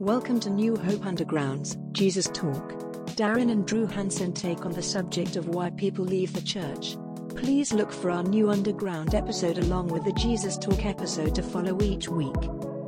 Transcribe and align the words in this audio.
Welcome 0.00 0.40
to 0.40 0.50
New 0.50 0.76
Hope 0.76 1.06
Underground's 1.06 1.78
Jesus 1.92 2.26
Talk. 2.26 2.74
Darren 3.16 3.50
and 3.50 3.66
Drew 3.66 3.86
Hansen 3.86 4.34
take 4.34 4.66
on 4.66 4.72
the 4.72 4.82
subject 4.82 5.36
of 5.36 5.48
why 5.48 5.70
people 5.70 6.04
leave 6.04 6.34
the 6.34 6.42
church. 6.42 6.98
Please 7.30 7.72
look 7.72 7.90
for 7.90 8.10
our 8.10 8.22
new 8.22 8.50
Underground 8.50 9.14
episode 9.14 9.56
along 9.56 9.88
with 9.88 10.04
the 10.04 10.12
Jesus 10.12 10.58
Talk 10.58 10.84
episode 10.84 11.34
to 11.34 11.42
follow 11.42 11.80
each 11.80 12.10
week. 12.10 12.34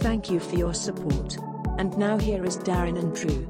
Thank 0.00 0.28
you 0.30 0.38
for 0.38 0.56
your 0.56 0.74
support. 0.74 1.38
And 1.78 1.96
now 1.96 2.18
here 2.18 2.44
is 2.44 2.58
Darren 2.58 2.98
and 2.98 3.14
Drew. 3.14 3.46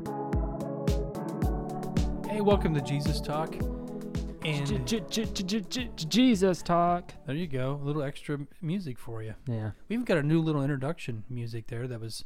Hey, 2.31 2.40
welcome 2.40 2.75
to 2.75 2.81
Jesus 2.81 3.21
Talk. 3.21 3.57
And 4.45 4.86
Jesus 4.86 6.63
talk. 6.63 7.13
there 7.27 7.35
you 7.35 7.49
go, 7.49 7.81
a 7.82 7.85
little 7.85 8.04
extra 8.04 8.39
music 8.63 9.00
for 9.00 9.25
you. 9.25 9.35
Yeah. 9.49 9.72
We 9.89 9.95
even 9.95 10.04
got 10.04 10.18
a 10.18 10.22
new 10.22 10.40
little 10.40 10.63
introduction 10.63 11.25
music 11.29 11.67
there 11.67 11.89
that 11.89 12.00
was. 12.00 12.25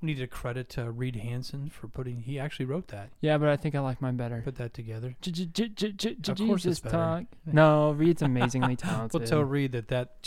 We 0.00 0.06
need 0.06 0.18
to 0.18 0.26
credit 0.26 0.76
uh, 0.78 0.90
Reed 0.90 1.16
Hansen 1.16 1.68
for 1.68 1.86
putting. 1.88 2.22
He 2.22 2.38
actually 2.38 2.64
wrote 2.64 2.88
that, 2.88 3.10
Yeah, 3.20 3.36
but 3.36 3.48
I 3.50 3.56
think 3.56 3.74
I 3.74 3.80
like 3.80 4.00
mine 4.00 4.16
better. 4.16 4.40
put 4.42 4.56
that 4.56 4.72
together. 4.72 5.08
Of 5.08 5.22
course 5.22 6.64
it's 6.64 6.64
Jesus 6.64 6.80
better. 6.80 6.96
talk. 6.96 7.24
No, 7.46 7.90
Reed's 7.92 8.22
amazingly 8.22 8.76
talented. 8.76 9.20
We'll 9.20 9.28
tell 9.28 9.44
Reed 9.44 9.72
that 9.72 9.88
that 9.88 10.22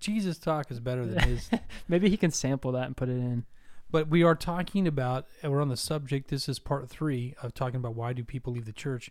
Jesus 0.00 0.38
Talk 0.38 0.70
is 0.70 0.80
better 0.80 1.06
than 1.06 1.18
his. 1.28 1.50
Maybe 1.88 2.10
he 2.10 2.16
can 2.16 2.30
sample 2.30 2.72
that 2.72 2.86
and 2.86 2.96
put 2.96 3.08
it 3.08 3.12
in. 3.12 3.44
But 3.90 4.08
we 4.08 4.22
are 4.22 4.34
talking 4.34 4.86
about, 4.88 5.26
we're 5.42 5.62
on 5.62 5.68
the 5.68 5.76
subject. 5.76 6.28
This 6.28 6.48
is 6.48 6.58
part 6.58 6.88
three 6.90 7.34
of 7.42 7.54
talking 7.54 7.76
about 7.76 7.94
why 7.94 8.12
do 8.12 8.24
people 8.24 8.52
leave 8.52 8.64
the 8.66 8.72
church. 8.72 9.10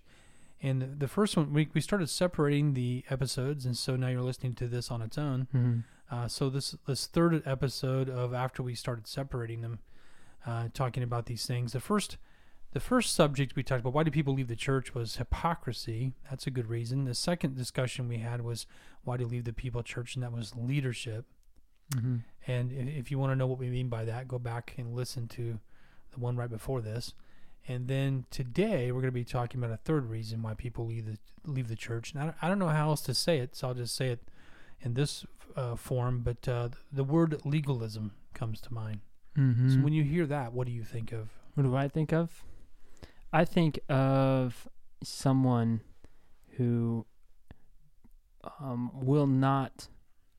And 0.61 0.99
the 0.99 1.07
first 1.07 1.35
one, 1.35 1.51
we, 1.53 1.69
we 1.73 1.81
started 1.81 2.09
separating 2.09 2.73
the 2.73 3.03
episodes, 3.09 3.65
and 3.65 3.77
so 3.77 3.95
now 3.95 4.07
you're 4.09 4.21
listening 4.21 4.55
to 4.55 4.67
this 4.67 4.91
on 4.91 5.01
its 5.01 5.17
own. 5.17 5.47
Mm-hmm. 5.53 5.79
Uh, 6.11 6.27
so 6.27 6.49
this 6.49 6.75
this 6.85 7.07
third 7.07 7.41
episode 7.45 8.09
of 8.09 8.33
after 8.33 8.61
we 8.61 8.75
started 8.75 9.07
separating 9.07 9.61
them, 9.61 9.79
uh, 10.45 10.67
talking 10.73 11.03
about 11.03 11.25
these 11.25 11.45
things. 11.45 11.73
The 11.73 11.79
first 11.79 12.17
the 12.73 12.79
first 12.79 13.13
subject 13.15 13.55
we 13.55 13.63
talked 13.63 13.81
about 13.81 13.93
why 13.93 14.03
do 14.03 14.11
people 14.11 14.33
leave 14.33 14.47
the 14.47 14.55
church 14.55 14.95
was 14.95 15.17
hypocrisy. 15.17 16.13
That's 16.29 16.47
a 16.47 16.51
good 16.51 16.69
reason. 16.69 17.05
The 17.05 17.13
second 17.13 17.55
discussion 17.55 18.07
we 18.07 18.17
had 18.17 18.41
was 18.41 18.65
why 19.03 19.17
do 19.17 19.23
you 19.23 19.29
leave 19.29 19.45
the 19.45 19.53
people 19.53 19.83
church, 19.83 20.15
and 20.15 20.23
that 20.23 20.31
was 20.31 20.55
leadership. 20.55 21.25
Mm-hmm. 21.95 22.17
And 22.47 22.71
if, 22.71 22.87
if 22.87 23.11
you 23.11 23.19
want 23.19 23.31
to 23.31 23.35
know 23.35 23.47
what 23.47 23.59
we 23.59 23.69
mean 23.69 23.89
by 23.89 24.05
that, 24.05 24.27
go 24.27 24.39
back 24.39 24.73
and 24.77 24.95
listen 24.95 25.27
to 25.29 25.59
the 26.13 26.19
one 26.19 26.35
right 26.35 26.49
before 26.49 26.81
this. 26.81 27.13
And 27.67 27.87
then 27.87 28.25
today 28.29 28.91
we're 28.91 29.01
going 29.01 29.11
to 29.11 29.11
be 29.11 29.23
talking 29.23 29.63
about 29.63 29.73
a 29.73 29.77
third 29.77 30.09
reason 30.09 30.41
why 30.41 30.53
people 30.53 30.85
leave 30.85 31.05
the 31.05 31.17
leave 31.45 31.67
the 31.67 31.75
church. 31.75 32.11
And 32.11 32.21
I 32.21 32.25
don't, 32.25 32.35
I 32.41 32.47
don't 32.47 32.59
know 32.59 32.69
how 32.69 32.89
else 32.89 33.01
to 33.01 33.13
say 33.13 33.39
it, 33.39 33.55
so 33.55 33.69
I'll 33.69 33.73
just 33.73 33.95
say 33.95 34.09
it 34.09 34.19
in 34.81 34.93
this 34.93 35.25
uh, 35.55 35.75
form. 35.75 36.21
But 36.23 36.47
uh, 36.47 36.69
the 36.91 37.03
word 37.03 37.41
legalism 37.45 38.11
comes 38.33 38.61
to 38.61 38.73
mind. 38.73 39.01
Mm-hmm. 39.37 39.69
So 39.69 39.79
when 39.79 39.93
you 39.93 40.03
hear 40.03 40.25
that, 40.27 40.53
what 40.53 40.67
do 40.67 40.73
you 40.73 40.83
think 40.83 41.11
of? 41.11 41.29
what 41.55 41.63
do 41.63 41.75
I 41.75 41.87
think 41.87 42.11
of? 42.11 42.43
I 43.31 43.45
think 43.45 43.79
of 43.89 44.67
someone 45.03 45.81
who 46.57 47.05
um, 48.59 48.91
will 48.93 49.27
not 49.27 49.87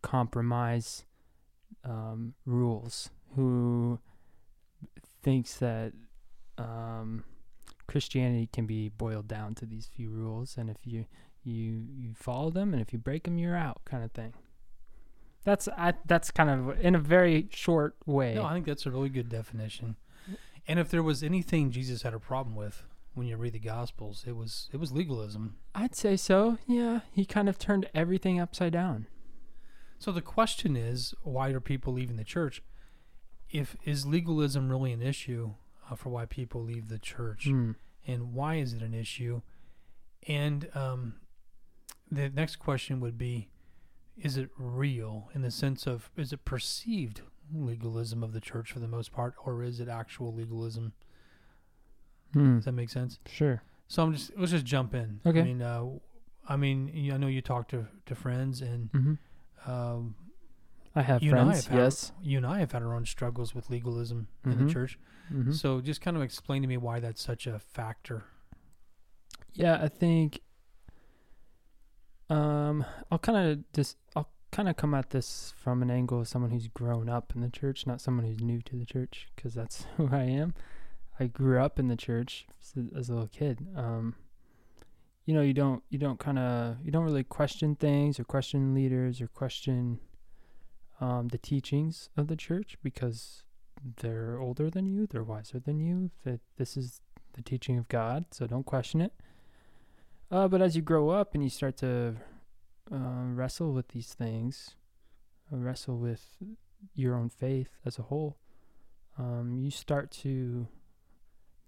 compromise 0.02 1.04
um, 1.84 2.34
rules, 2.46 3.10
who 3.34 3.98
thinks 5.22 5.56
that 5.56 5.92
um, 6.58 7.24
Christianity 7.86 8.48
can 8.52 8.66
be 8.66 8.88
boiled 8.88 9.28
down 9.28 9.54
to 9.56 9.66
these 9.66 9.86
few 9.86 10.10
rules, 10.10 10.56
and 10.56 10.70
if 10.70 10.78
you 10.84 11.06
you 11.44 11.84
you 11.96 12.14
follow 12.14 12.50
them, 12.50 12.72
and 12.72 12.80
if 12.82 12.92
you 12.92 12.98
break 12.98 13.24
them, 13.24 13.38
you're 13.38 13.56
out, 13.56 13.82
kind 13.84 14.02
of 14.04 14.12
thing. 14.12 14.32
That's 15.44 15.68
I. 15.68 15.94
That's 16.06 16.30
kind 16.30 16.50
of 16.50 16.80
in 16.80 16.94
a 16.94 16.98
very 16.98 17.48
short 17.52 17.96
way. 18.06 18.34
No, 18.34 18.44
I 18.44 18.54
think 18.54 18.66
that's 18.66 18.86
a 18.86 18.90
really 18.90 19.10
good 19.10 19.28
definition. 19.28 19.96
And 20.66 20.78
if 20.78 20.88
there 20.88 21.02
was 21.02 21.22
anything 21.22 21.70
Jesus 21.70 22.02
had 22.02 22.14
a 22.14 22.18
problem 22.18 22.56
with 22.56 22.84
when 23.12 23.26
you 23.26 23.36
read 23.36 23.52
the 23.52 23.58
Gospels, 23.58 24.24
it 24.26 24.34
was 24.36 24.68
it 24.72 24.78
was 24.78 24.90
legalism. 24.92 25.56
I'd 25.74 25.94
say 25.94 26.16
so. 26.16 26.56
Yeah, 26.66 27.00
he 27.12 27.24
kind 27.26 27.48
of 27.48 27.58
turned 27.58 27.88
everything 27.94 28.40
upside 28.40 28.72
down. 28.72 29.06
So 29.98 30.10
the 30.12 30.22
question 30.22 30.76
is, 30.76 31.14
why 31.22 31.50
are 31.50 31.60
people 31.60 31.92
leaving 31.92 32.16
the 32.16 32.24
church? 32.24 32.62
If 33.50 33.76
is 33.84 34.06
legalism 34.06 34.70
really 34.70 34.92
an 34.92 35.02
issue 35.02 35.52
uh, 35.90 35.94
for 35.94 36.08
why 36.08 36.24
people 36.24 36.62
leave 36.62 36.88
the 36.88 36.98
church, 36.98 37.46
Mm. 37.46 37.74
and 38.06 38.32
why 38.32 38.54
is 38.56 38.72
it 38.72 38.80
an 38.82 38.94
issue? 38.94 39.42
And 40.26 40.68
um, 40.74 41.14
the 42.10 42.28
next 42.30 42.56
question 42.56 43.00
would 43.00 43.18
be, 43.18 43.48
is 44.16 44.36
it 44.36 44.50
real 44.56 45.30
in 45.34 45.42
the 45.42 45.50
sense 45.50 45.86
of 45.86 46.10
is 46.16 46.32
it 46.32 46.44
perceived 46.44 47.22
legalism 47.52 48.22
of 48.22 48.32
the 48.32 48.40
church 48.40 48.72
for 48.72 48.78
the 48.78 48.88
most 48.88 49.12
part, 49.12 49.34
or 49.44 49.62
is 49.62 49.80
it 49.80 49.88
actual 49.88 50.32
legalism? 50.32 50.92
Hmm. 52.32 52.56
Does 52.56 52.64
that 52.66 52.72
make 52.72 52.90
sense? 52.90 53.18
Sure. 53.26 53.62
So 53.88 54.02
I'm 54.02 54.12
just 54.12 54.36
let's 54.36 54.50
just 54.52 54.64
jump 54.64 54.94
in. 54.94 55.20
Okay. 55.26 55.40
I 55.40 55.44
mean, 55.44 55.62
uh, 55.62 55.84
I 56.48 56.56
mean, 56.56 57.10
I 57.12 57.16
know 57.16 57.26
you 57.26 57.42
talk 57.42 57.68
to 57.68 57.86
to 58.06 58.14
friends 58.14 58.60
and. 58.62 58.90
hmm 58.92 59.14
Um, 59.70 60.14
I 60.96 61.02
have 61.02 61.22
you 61.24 61.30
and 61.32 61.40
I 61.40 61.44
friends. 61.44 61.64
have 61.66 61.72
had, 61.72 61.82
yes. 61.84 62.12
you 62.22 62.36
and 62.36 62.46
I 62.46 62.60
have 62.60 62.70
had 62.70 62.82
our 62.82 62.94
own 62.94 63.04
struggles 63.06 63.52
with 63.54 63.68
legalism 63.68 64.28
in 64.44 64.52
Mhm. 64.54 64.66
the 64.66 64.72
church. 64.72 64.96
hmm 65.28 65.50
So 65.50 65.80
just 65.80 66.00
kind 66.00 66.16
of 66.16 66.22
explain 66.22 66.62
to 66.62 66.68
me 66.68 66.76
why 66.76 67.00
that's 67.00 67.20
such 67.20 67.46
a 67.48 67.58
factor. 67.58 68.24
Yeah, 69.54 69.78
I 69.82 69.88
think. 69.88 70.40
Um, 72.30 72.84
I'll 73.10 73.18
kind 73.18 73.38
of 73.50 73.72
just 73.72 73.96
I'll 74.16 74.28
kind 74.50 74.68
of 74.68 74.76
come 74.76 74.94
at 74.94 75.10
this 75.10 75.52
from 75.56 75.82
an 75.82 75.90
angle 75.90 76.20
of 76.20 76.28
someone 76.28 76.50
who's 76.50 76.68
grown 76.68 77.08
up 77.08 77.32
in 77.34 77.40
the 77.40 77.48
church, 77.50 77.86
not 77.86 78.00
someone 78.00 78.24
who's 78.26 78.40
new 78.40 78.62
to 78.62 78.76
the 78.76 78.86
church, 78.86 79.28
because 79.34 79.54
that's 79.54 79.86
who 79.96 80.08
I 80.12 80.22
am. 80.22 80.54
I 81.18 81.26
grew 81.26 81.60
up 81.60 81.78
in 81.78 81.88
the 81.88 81.96
church 81.96 82.46
as 82.60 83.08
a- 83.08 83.12
little 83.12 83.28
kid. 83.28 83.66
Um, 83.76 84.16
you 85.26 85.34
know, 85.34 85.42
you 85.42 85.54
don't 85.54 85.82
you 85.90 85.98
don't 85.98 86.18
kind 86.18 86.38
of 86.38 86.76
you 86.84 86.90
don't 86.90 87.04
really 87.04 87.24
question 87.24 87.76
things 87.76 88.18
or 88.18 88.24
question 88.24 88.74
leaders 88.74 89.20
or 89.20 89.26
question 89.28 90.00
um, 91.00 91.28
the 91.28 91.38
teachings 91.38 92.08
of 92.16 92.28
the 92.28 92.36
church 92.36 92.76
because 92.82 93.42
they're 94.00 94.38
older 94.38 94.70
than 94.70 94.86
you, 94.86 95.06
they're 95.06 95.24
wiser 95.24 95.58
than 95.58 95.80
you. 95.80 96.10
That 96.24 96.40
this 96.56 96.76
is 96.76 97.00
the 97.34 97.42
teaching 97.42 97.78
of 97.78 97.88
God, 97.88 98.26
so 98.30 98.46
don't 98.46 98.66
question 98.66 99.00
it. 99.00 99.12
Uh, 100.30 100.48
but 100.48 100.62
as 100.62 100.74
you 100.74 100.82
grow 100.82 101.10
up 101.10 101.34
and 101.34 101.44
you 101.44 101.50
start 101.50 101.76
to 101.76 102.16
uh, 102.92 103.24
wrestle 103.26 103.72
with 103.72 103.88
these 103.88 104.14
things, 104.14 104.74
uh, 105.52 105.56
wrestle 105.56 105.98
with 105.98 106.36
your 106.94 107.14
own 107.14 107.28
faith 107.28 107.68
as 107.84 107.98
a 107.98 108.02
whole, 108.02 108.36
um, 109.18 109.54
you 109.56 109.70
start 109.70 110.10
to 110.10 110.66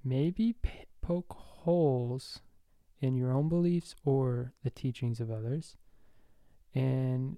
maybe 0.05 0.55
p- 0.55 0.87
poke 1.01 1.35
holes 1.37 2.41
in 3.01 3.15
your 3.15 3.33
own 3.33 3.49
beliefs 3.49 3.95
or 4.05 4.53
the 4.65 4.71
teachings 4.71 5.21
of 5.21 5.31
others, 5.31 5.77
and 6.75 7.37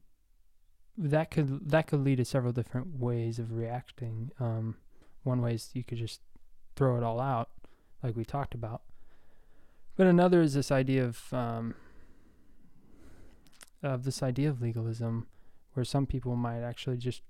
that 0.97 1.31
could 1.31 1.69
that 1.71 1.87
could 1.87 2.01
lead 2.01 2.17
to 2.17 2.25
several 2.25 2.53
different 2.53 2.99
ways 2.99 3.39
of 3.39 3.53
reacting. 3.53 4.31
Um, 4.41 4.77
one 5.25 5.43
way 5.43 5.55
is 5.55 5.71
you 5.75 5.85
could 5.85 5.99
just 5.99 6.21
throw 6.75 6.97
it 6.97 7.03
all 7.03 7.21
out, 7.21 7.51
like 8.03 8.17
we 8.17 8.25
talked 8.25 8.55
about. 8.55 8.83
But 9.99 10.07
another 10.07 10.41
is 10.41 10.55
this 10.55 10.71
idea 10.71 11.05
of 11.05 11.21
um, 11.33 11.75
of 13.83 14.05
this 14.05 14.23
idea 14.23 14.49
of 14.49 14.63
legalism, 14.63 15.27
where 15.75 15.85
some 15.85 16.07
people 16.07 16.37
might 16.37 16.61
actually 16.61 16.99
just 16.99 17.23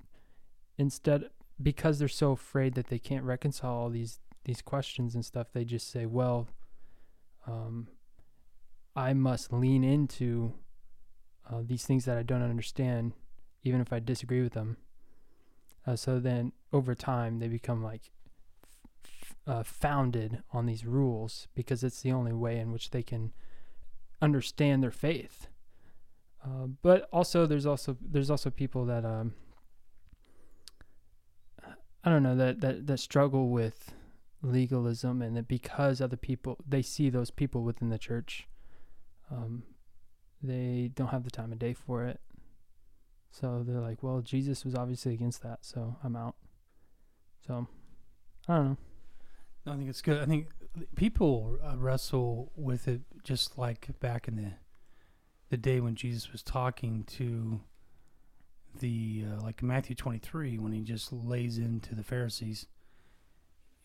instead 0.76 1.30
because 1.60 1.98
they're 1.98 2.08
so 2.08 2.32
afraid 2.32 2.74
that 2.74 2.88
they 2.88 2.98
can't 2.98 3.24
reconcile 3.24 3.72
all 3.72 3.88
these 3.88 4.20
these 4.44 4.60
questions 4.60 5.14
and 5.14 5.24
stuff, 5.24 5.46
they 5.54 5.64
just 5.64 5.90
say, 5.90 6.04
"Well, 6.04 6.46
um, 7.46 7.88
I 8.94 9.14
must 9.14 9.50
lean 9.50 9.82
into 9.82 10.52
uh, 11.50 11.62
these 11.64 11.86
things 11.86 12.04
that 12.04 12.18
I 12.18 12.22
don't 12.22 12.42
understand, 12.42 13.14
even 13.62 13.80
if 13.80 13.94
I 13.94 13.98
disagree 13.98 14.42
with 14.42 14.52
them." 14.52 14.76
Uh, 15.86 15.96
so 15.96 16.20
then, 16.20 16.52
over 16.70 16.94
time, 16.94 17.38
they 17.38 17.48
become 17.48 17.82
like 17.82 18.10
uh, 19.48 19.62
founded 19.62 20.42
on 20.52 20.66
these 20.66 20.84
rules 20.84 21.48
because 21.54 21.82
it's 21.82 22.02
the 22.02 22.12
only 22.12 22.34
way 22.34 22.58
in 22.58 22.70
which 22.70 22.90
they 22.90 23.02
can 23.02 23.32
understand 24.20 24.82
their 24.82 24.90
faith. 24.90 25.48
Uh, 26.44 26.66
but 26.82 27.08
also, 27.12 27.46
there's 27.46 27.66
also 27.66 27.96
there's 28.00 28.30
also 28.30 28.50
people 28.50 28.84
that 28.84 29.04
um, 29.04 29.32
I 32.04 32.10
don't 32.10 32.22
know 32.22 32.36
that, 32.36 32.60
that 32.60 32.86
that 32.86 32.98
struggle 32.98 33.48
with 33.48 33.92
legalism, 34.42 35.22
and 35.22 35.36
that 35.36 35.48
because 35.48 36.00
other 36.00 36.16
people 36.16 36.58
they 36.68 36.82
see 36.82 37.10
those 37.10 37.30
people 37.30 37.64
within 37.64 37.88
the 37.88 37.98
church, 37.98 38.46
um, 39.30 39.64
they 40.42 40.90
don't 40.94 41.08
have 41.08 41.24
the 41.24 41.30
time 41.30 41.52
of 41.52 41.58
day 41.58 41.72
for 41.72 42.04
it. 42.04 42.20
So 43.30 43.64
they're 43.66 43.80
like, 43.80 44.02
well, 44.02 44.20
Jesus 44.20 44.64
was 44.64 44.74
obviously 44.74 45.14
against 45.14 45.42
that, 45.42 45.58
so 45.62 45.96
I'm 46.04 46.16
out. 46.16 46.36
So 47.46 47.66
I 48.46 48.54
don't 48.56 48.64
know. 48.64 48.76
I 49.68 49.76
think 49.76 49.88
it's 49.88 50.02
good. 50.02 50.20
I 50.20 50.26
think 50.26 50.48
people 50.96 51.58
uh, 51.62 51.76
wrestle 51.76 52.52
with 52.56 52.88
it 52.88 53.02
just 53.22 53.58
like 53.58 53.88
back 54.00 54.28
in 54.28 54.36
the 54.36 54.52
the 55.50 55.56
day 55.56 55.80
when 55.80 55.94
Jesus 55.94 56.30
was 56.30 56.42
talking 56.42 57.04
to 57.04 57.60
the 58.80 59.24
uh, 59.26 59.42
like 59.42 59.62
Matthew 59.62 59.96
23 59.96 60.58
when 60.58 60.72
he 60.72 60.82
just 60.82 61.12
lays 61.12 61.56
into 61.58 61.94
the 61.94 62.04
Pharisees 62.04 62.66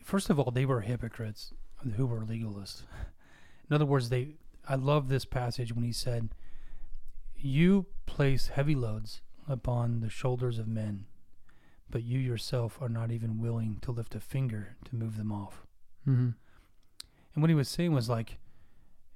first 0.04 0.30
of 0.30 0.40
all, 0.40 0.52
they 0.52 0.66
were 0.66 0.82
hypocrites 0.82 1.54
who 1.96 2.06
were 2.06 2.26
legalists. 2.26 2.84
In 3.70 3.74
other 3.74 3.86
words, 3.86 4.10
they. 4.10 4.36
I 4.68 4.76
love 4.76 5.10
this 5.10 5.26
passage 5.26 5.74
when 5.74 5.84
he 5.84 5.92
said, 5.92 6.30
"You 7.36 7.88
place 8.06 8.48
heavy 8.48 8.76
loads 8.76 9.22
upon 9.48 10.00
the 10.00 10.10
shoulders 10.10 10.60
of 10.60 10.68
men, 10.68 11.06
but 11.90 12.04
you 12.04 12.20
yourself 12.20 12.82
are 12.82 12.90
not 12.90 13.12
even 13.12 13.42
willing 13.42 13.80
to 13.82 13.92
lift 13.92 14.16
a 14.16 14.20
finger 14.20 14.76
to 14.86 14.96
move 14.96 15.18
them 15.18 15.32
off." 15.32 15.66
Mm-hmm. 16.08 16.30
And 17.34 17.42
what 17.42 17.50
he 17.50 17.56
was 17.56 17.70
saying 17.70 17.94
was 17.94 18.10
like, 18.10 18.38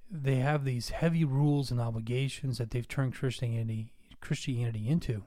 they 0.09 0.35
have 0.35 0.63
these 0.63 0.89
heavy 0.89 1.23
rules 1.25 1.69
and 1.69 1.81
obligations 1.81 2.57
that 2.57 2.71
they've 2.71 2.87
turned 2.87 3.13
Christianity 3.13 3.91
Christianity 4.19 4.87
into, 4.87 5.23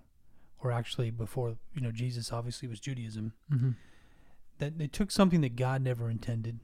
or 0.58 0.72
actually 0.72 1.10
before 1.10 1.56
you 1.74 1.80
know 1.80 1.92
Jesus 1.92 2.32
obviously 2.32 2.66
was 2.66 2.80
Judaism. 2.80 3.34
Mm-hmm. 3.52 3.70
That 4.58 4.78
they 4.78 4.88
took 4.88 5.10
something 5.10 5.42
that 5.42 5.54
God 5.56 5.82
never 5.82 6.10
intended, 6.10 6.58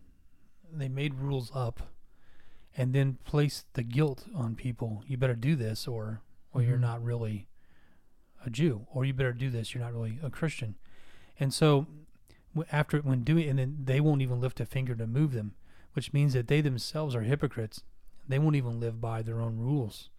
they 0.72 0.88
made 0.88 1.14
rules 1.14 1.50
up, 1.54 1.90
and 2.76 2.92
then 2.92 3.18
placed 3.24 3.66
the 3.74 3.82
guilt 3.82 4.24
on 4.34 4.54
people. 4.56 5.04
You 5.06 5.16
better 5.18 5.36
do 5.36 5.54
this, 5.56 5.86
or 5.86 6.20
or 6.52 6.62
you're 6.62 6.78
Mhm. 6.78 6.80
not 6.80 7.02
really 7.04 7.48
a 8.44 8.50
Jew, 8.50 8.86
or 8.90 9.04
you 9.04 9.12
better 9.12 9.32
do 9.32 9.50
this. 9.50 9.74
You're 9.74 9.84
not 9.84 9.92
really 9.92 10.18
a 10.22 10.30
Christian. 10.30 10.76
And 11.38 11.52
so, 11.52 11.86
after 12.70 12.98
when 13.00 13.22
doing, 13.22 13.48
and 13.48 13.58
then 13.58 13.76
they 13.84 14.00
won't 14.00 14.22
even 14.22 14.40
lift 14.40 14.60
a 14.60 14.66
finger 14.66 14.94
to 14.94 15.06
move 15.06 15.32
them, 15.32 15.54
which 15.94 16.12
means 16.12 16.32
that 16.34 16.48
they 16.48 16.60
themselves 16.60 17.14
are 17.14 17.22
hypocrites. 17.22 17.82
They 18.28 18.38
won't 18.38 18.56
even 18.56 18.80
live 18.80 19.00
by 19.00 19.22
their 19.22 19.40
own 19.40 19.58
rules, 19.58 20.10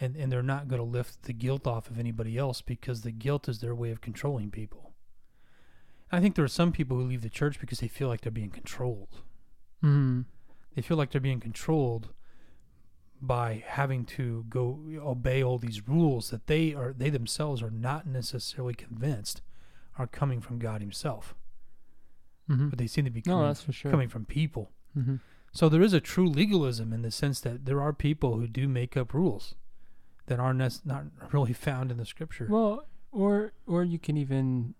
and 0.00 0.16
and 0.16 0.30
they're 0.32 0.42
not 0.42 0.68
going 0.68 0.80
to 0.80 0.86
lift 0.88 1.22
the 1.24 1.32
guilt 1.32 1.66
off 1.66 1.90
of 1.90 1.98
anybody 1.98 2.38
else 2.38 2.62
because 2.62 3.02
the 3.02 3.10
guilt 3.12 3.48
is 3.48 3.60
their 3.60 3.74
way 3.74 3.90
of 3.90 4.00
controlling 4.00 4.50
people. 4.50 4.92
I 6.10 6.20
think 6.20 6.34
there 6.34 6.44
are 6.44 6.48
some 6.48 6.72
people 6.72 6.96
who 6.98 7.04
leave 7.04 7.22
the 7.22 7.30
church 7.30 7.58
because 7.58 7.80
they 7.80 7.88
feel 7.88 8.08
like 8.08 8.20
they're 8.20 8.30
being 8.30 8.50
controlled 8.50 9.20
Mm-hmm. 9.82 10.20
they 10.76 10.82
feel 10.82 10.96
like 10.96 11.10
they're 11.10 11.20
being 11.20 11.40
controlled 11.40 12.10
by 13.20 13.64
having 13.66 14.04
to 14.04 14.44
go 14.48 14.78
obey 14.98 15.42
all 15.42 15.58
these 15.58 15.88
rules 15.88 16.30
that 16.30 16.46
they 16.46 16.72
are 16.74 16.92
they 16.96 17.10
themselves 17.10 17.62
are 17.62 17.70
not 17.70 18.06
necessarily 18.06 18.74
convinced 18.74 19.42
are 19.98 20.06
coming 20.06 20.40
from 20.40 20.58
God 20.58 20.80
himself 20.80 21.34
Mm-hmm. 22.52 22.68
but 22.68 22.78
they 22.78 22.86
seem 22.86 23.04
to 23.04 23.10
be 23.10 23.22
No, 23.26 23.38
coming, 23.38 23.54
for 23.54 23.72
sure. 23.72 23.90
coming 23.90 24.08
from 24.08 24.24
people 24.24 24.70
Mm-hmm. 24.96 25.16
so 25.52 25.68
there 25.68 25.80
is 25.82 25.92
a 25.94 26.00
true 26.00 26.28
legalism 26.28 26.92
in 26.92 27.00
the 27.02 27.10
sense 27.10 27.40
that 27.40 27.64
there 27.64 27.80
are 27.80 27.92
people 27.92 28.36
who 28.38 28.46
do 28.46 28.68
make 28.68 28.96
up 28.96 29.14
rules 29.14 29.54
that 30.26 30.38
are 30.38 30.52
nec- 30.54 30.84
not 30.84 31.04
really 31.32 31.52
found 31.54 31.90
in 31.90 31.96
the 31.96 32.04
scripture 32.06 32.46
Well, 32.50 32.86
or 33.10 33.52
or 33.66 33.84
you 33.84 33.98
can 33.98 34.16
even 34.16 34.74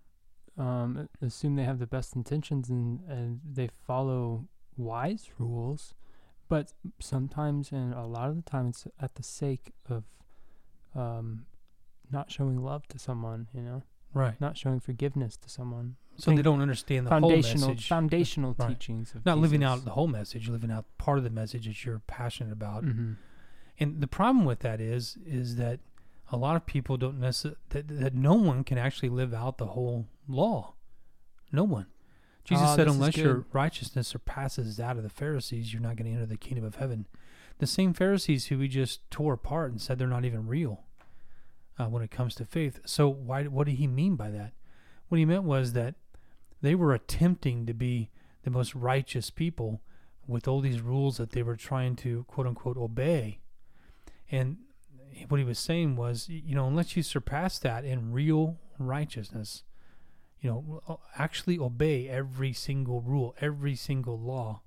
um, 0.57 1.09
assume 1.21 1.55
they 1.55 1.63
have 1.63 1.79
the 1.79 1.87
best 1.87 2.15
intentions 2.15 2.69
and 2.69 2.99
and 3.09 3.39
they 3.57 3.67
follow 3.87 4.47
wise 4.77 5.29
rules, 5.39 5.93
but 6.47 6.73
sometimes 6.99 7.71
and 7.71 7.93
a 7.93 8.05
lot 8.05 8.29
of 8.29 8.35
the 8.35 8.43
time 8.53 8.67
it's 8.69 8.87
at 8.99 9.15
the 9.15 9.23
sake 9.23 9.73
of 9.89 10.03
um, 10.95 11.45
not 12.11 12.31
showing 12.31 12.57
love 12.63 12.87
to 12.89 12.99
someone. 12.99 13.47
You 13.53 13.61
know, 13.61 13.83
right 14.13 14.39
not 14.39 14.57
showing 14.57 14.79
forgiveness 14.79 15.37
to 15.37 15.49
someone. 15.49 15.95
So 16.17 16.31
they 16.35 16.41
don't 16.41 16.61
understand 16.61 17.07
the 17.07 17.11
whole 17.11 17.21
foundational 17.21 17.69
message 17.69 17.87
foundational 17.87 18.55
Right. 18.57 18.69
teachings 18.69 19.13
of 19.15 19.25
not 19.25 19.37
living 19.39 19.63
out 19.63 19.83
the 19.85 19.91
whole 19.91 20.07
message 20.07 20.47
living 20.49 20.71
out 20.71 20.85
part 20.97 21.17
of 21.17 21.23
the 21.23 21.29
message 21.29 21.65
that 21.65 21.83
you're 21.85 21.99
passionate 22.07 22.51
about 22.53 22.83
Mhm. 22.85 23.17
And 23.79 24.01
the 24.01 24.07
problem 24.07 24.45
with 24.45 24.59
that 24.59 24.79
is 24.79 25.17
is 25.25 25.55
that 25.55 25.79
a 26.31 26.37
lot 26.37 26.55
of 26.55 26.65
people 26.65 26.95
don't 26.97 27.19
necessarily 27.19 27.57
that, 27.69 27.87
that 27.87 28.13
no 28.15 28.35
one 28.35 28.63
can 28.63 28.77
actually 28.77 29.09
live 29.09 29.33
out 29.33 29.57
the 29.57 29.67
whole 29.67 30.07
law. 30.27 30.75
No 31.51 31.63
one. 31.63 31.87
Jesus 32.43 32.63
Ah, 32.67 32.75
said, 32.75 32.87
unless 32.87 33.15
your 33.17 33.45
righteousness 33.53 34.07
surpasses 34.07 34.77
that 34.77 34.97
of 34.97 35.03
the 35.03 35.09
Pharisees, 35.09 35.71
you're 35.73 35.81
not 35.81 35.95
going 35.95 36.05
to 36.05 36.11
enter 36.11 36.25
the 36.25 36.37
kingdom 36.37 36.65
of 36.65 36.75
heaven. 36.75 37.07
The 37.59 37.67
same 37.67 37.93
Pharisees 37.93 38.47
who 38.47 38.57
we 38.59 38.67
just 38.67 39.09
tore 39.09 39.33
apart 39.33 39.71
and 39.71 39.79
said 39.81 39.97
they're 39.97 40.07
not 40.07 40.25
even 40.25 40.45
real 40.47 40.83
uh, 41.79 41.87
when 41.87 42.03
it 42.03 42.11
comes 42.11 42.35
to 42.35 42.45
faith. 42.45 42.79
So 42.85 43.07
why? 43.09 43.45
What 43.45 43.65
did 43.67 43.75
he 43.75 43.87
mean 43.87 44.15
by 44.15 44.29
that? 44.31 44.53
What 45.07 45.17
he 45.19 45.25
meant 45.25 45.43
was 45.43 45.73
that 45.73 45.95
they 46.63 46.75
were 46.75 46.93
attempting 46.93 47.65
to 47.65 47.73
be 47.73 48.09
the 48.43 48.49
most 48.49 48.73
righteous 48.73 49.29
people 49.29 49.81
with 50.25 50.47
all 50.47 50.61
these 50.61 50.79
rules 50.79 51.17
that 51.17 51.31
they 51.31 51.43
were 51.43 51.57
trying 51.57 51.95
to 51.97 52.23
quote 52.23 52.47
unquote 52.47 52.77
obey. 52.77 53.39
And 54.31 54.57
what 55.27 55.39
he 55.39 55.43
was 55.43 55.59
saying 55.59 55.97
was, 55.97 56.29
you 56.29 56.55
know, 56.55 56.65
unless 56.65 56.95
you 56.95 57.03
surpass 57.03 57.59
that 57.59 57.83
in 57.83 58.13
real 58.13 58.57
righteousness, 58.79 59.63
you 60.39 60.49
know, 60.49 60.99
actually 61.17 61.59
obey 61.59 62.07
every 62.07 62.53
single 62.53 63.01
rule, 63.01 63.35
every 63.41 63.75
single 63.75 64.17
law, 64.17 64.61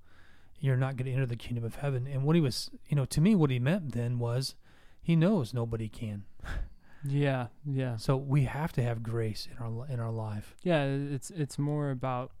you're 0.59 0.77
not 0.77 0.97
going 0.97 1.07
to 1.07 1.11
enter 1.11 1.25
the 1.25 1.35
kingdom 1.35 1.63
of 1.63 1.77
heaven. 1.77 2.07
And 2.07 2.23
what 2.23 2.35
he 2.35 2.41
was, 2.41 2.69
you 2.87 2.95
know, 2.95 3.05
to 3.05 3.21
me, 3.21 3.33
what 3.33 3.49
he 3.49 3.59
meant 3.59 3.93
then 3.93 4.19
was 4.19 4.53
he 5.01 5.15
knows 5.15 5.51
nobody 5.51 5.89
can. 5.89 6.25
Yeah, 7.07 7.47
yeah. 7.65 7.97
So 7.97 8.17
we 8.17 8.43
have 8.45 8.73
to 8.73 8.83
have 8.83 9.03
grace 9.03 9.47
in 9.49 9.57
our 9.63 9.87
in 9.87 9.99
our 9.99 10.11
life. 10.11 10.55
Yeah, 10.63 10.83
it's 10.85 11.29
it's 11.29 11.57
more 11.59 11.91
about 11.91 12.31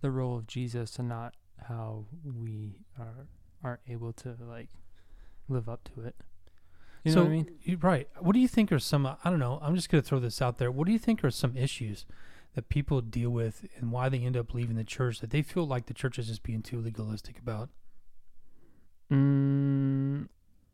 the 0.00 0.10
role 0.10 0.36
of 0.36 0.46
Jesus 0.46 0.98
and 0.98 1.08
not 1.08 1.34
how 1.68 2.06
we 2.24 2.80
are 2.98 3.26
aren't 3.62 3.80
able 3.88 4.12
to 4.14 4.36
like 4.40 4.68
live 5.48 5.68
up 5.68 5.88
to 5.94 6.02
it. 6.04 6.16
You 7.04 7.12
so 7.12 7.18
know 7.18 7.24
what 7.24 7.30
I 7.30 7.32
mean? 7.34 7.50
you- 7.62 7.76
right. 7.82 8.08
What 8.20 8.32
do 8.32 8.40
you 8.40 8.48
think 8.48 8.70
are 8.72 8.78
some? 8.78 9.06
I 9.06 9.16
don't 9.24 9.38
know. 9.38 9.58
I'm 9.62 9.74
just 9.74 9.88
going 9.90 10.02
to 10.02 10.08
throw 10.08 10.18
this 10.20 10.40
out 10.40 10.58
there. 10.58 10.70
What 10.70 10.86
do 10.86 10.92
you 10.92 10.98
think 10.98 11.22
are 11.24 11.30
some 11.30 11.56
issues 11.56 12.06
that 12.54 12.68
people 12.68 13.00
deal 13.00 13.30
with 13.30 13.66
and 13.76 13.90
why 13.90 14.08
they 14.08 14.18
end 14.18 14.36
up 14.36 14.54
leaving 14.54 14.76
the 14.76 14.84
church 14.84 15.20
that 15.20 15.30
they 15.30 15.42
feel 15.42 15.66
like 15.66 15.86
the 15.86 15.94
church 15.94 16.18
is 16.18 16.28
just 16.28 16.42
being 16.42 16.62
too 16.62 16.80
legalistic 16.80 17.38
about? 17.38 17.70
Mm, 19.10 20.28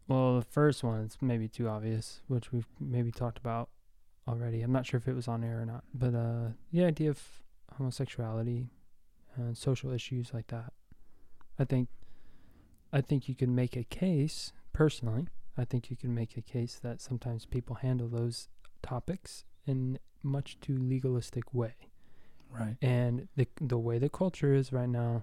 well, 0.09 0.37
the 0.37 0.45
first 0.45 0.83
one 0.83 1.01
is 1.03 1.17
maybe 1.21 1.49
too 1.49 1.69
obvious, 1.69 2.23
which 2.29 2.51
we've 2.53 2.67
maybe 2.81 3.13
talked 3.13 3.39
about 3.39 3.69
already. 4.27 4.63
I'm 4.63 4.73
not 4.73 4.87
sure 4.87 4.99
if 4.99 5.07
it 5.09 5.15
was 5.15 5.29
on 5.29 5.45
air 5.45 5.61
or 5.61 5.67
not, 5.67 5.85
but 5.95 6.15
uh, 6.15 6.49
the 6.73 6.85
idea 6.85 7.11
of 7.11 7.21
homosexuality 7.77 8.69
and 9.37 9.57
social 9.57 9.93
issues 9.93 10.33
like 10.35 10.49
that. 10.49 10.73
I 11.59 11.65
think, 11.65 11.89
I 12.93 13.01
think 13.01 13.29
you 13.29 13.35
can 13.35 13.55
make 13.55 13.77
a 13.77 13.85
case 13.85 14.53
personally. 14.73 15.29
I 15.57 15.65
think 15.65 15.91
you 15.91 15.97
can 15.97 16.15
make 16.15 16.37
a 16.37 16.41
case 16.43 16.79
that 16.83 17.01
sometimes 17.01 17.45
people 17.45 17.77
handle 17.77 18.09
those 18.09 18.49
topics 18.83 19.45
in 19.67 19.99
much 20.23 20.59
too 20.61 20.77
legalistic 20.79 21.53
way 21.55 21.75
Right. 22.51 22.77
and 22.83 23.29
the 23.37 23.47
the 23.61 23.79
way 23.79 23.99
the 23.99 24.09
culture 24.09 24.55
is 24.55 24.73
right 24.73 24.89
now, 24.89 25.23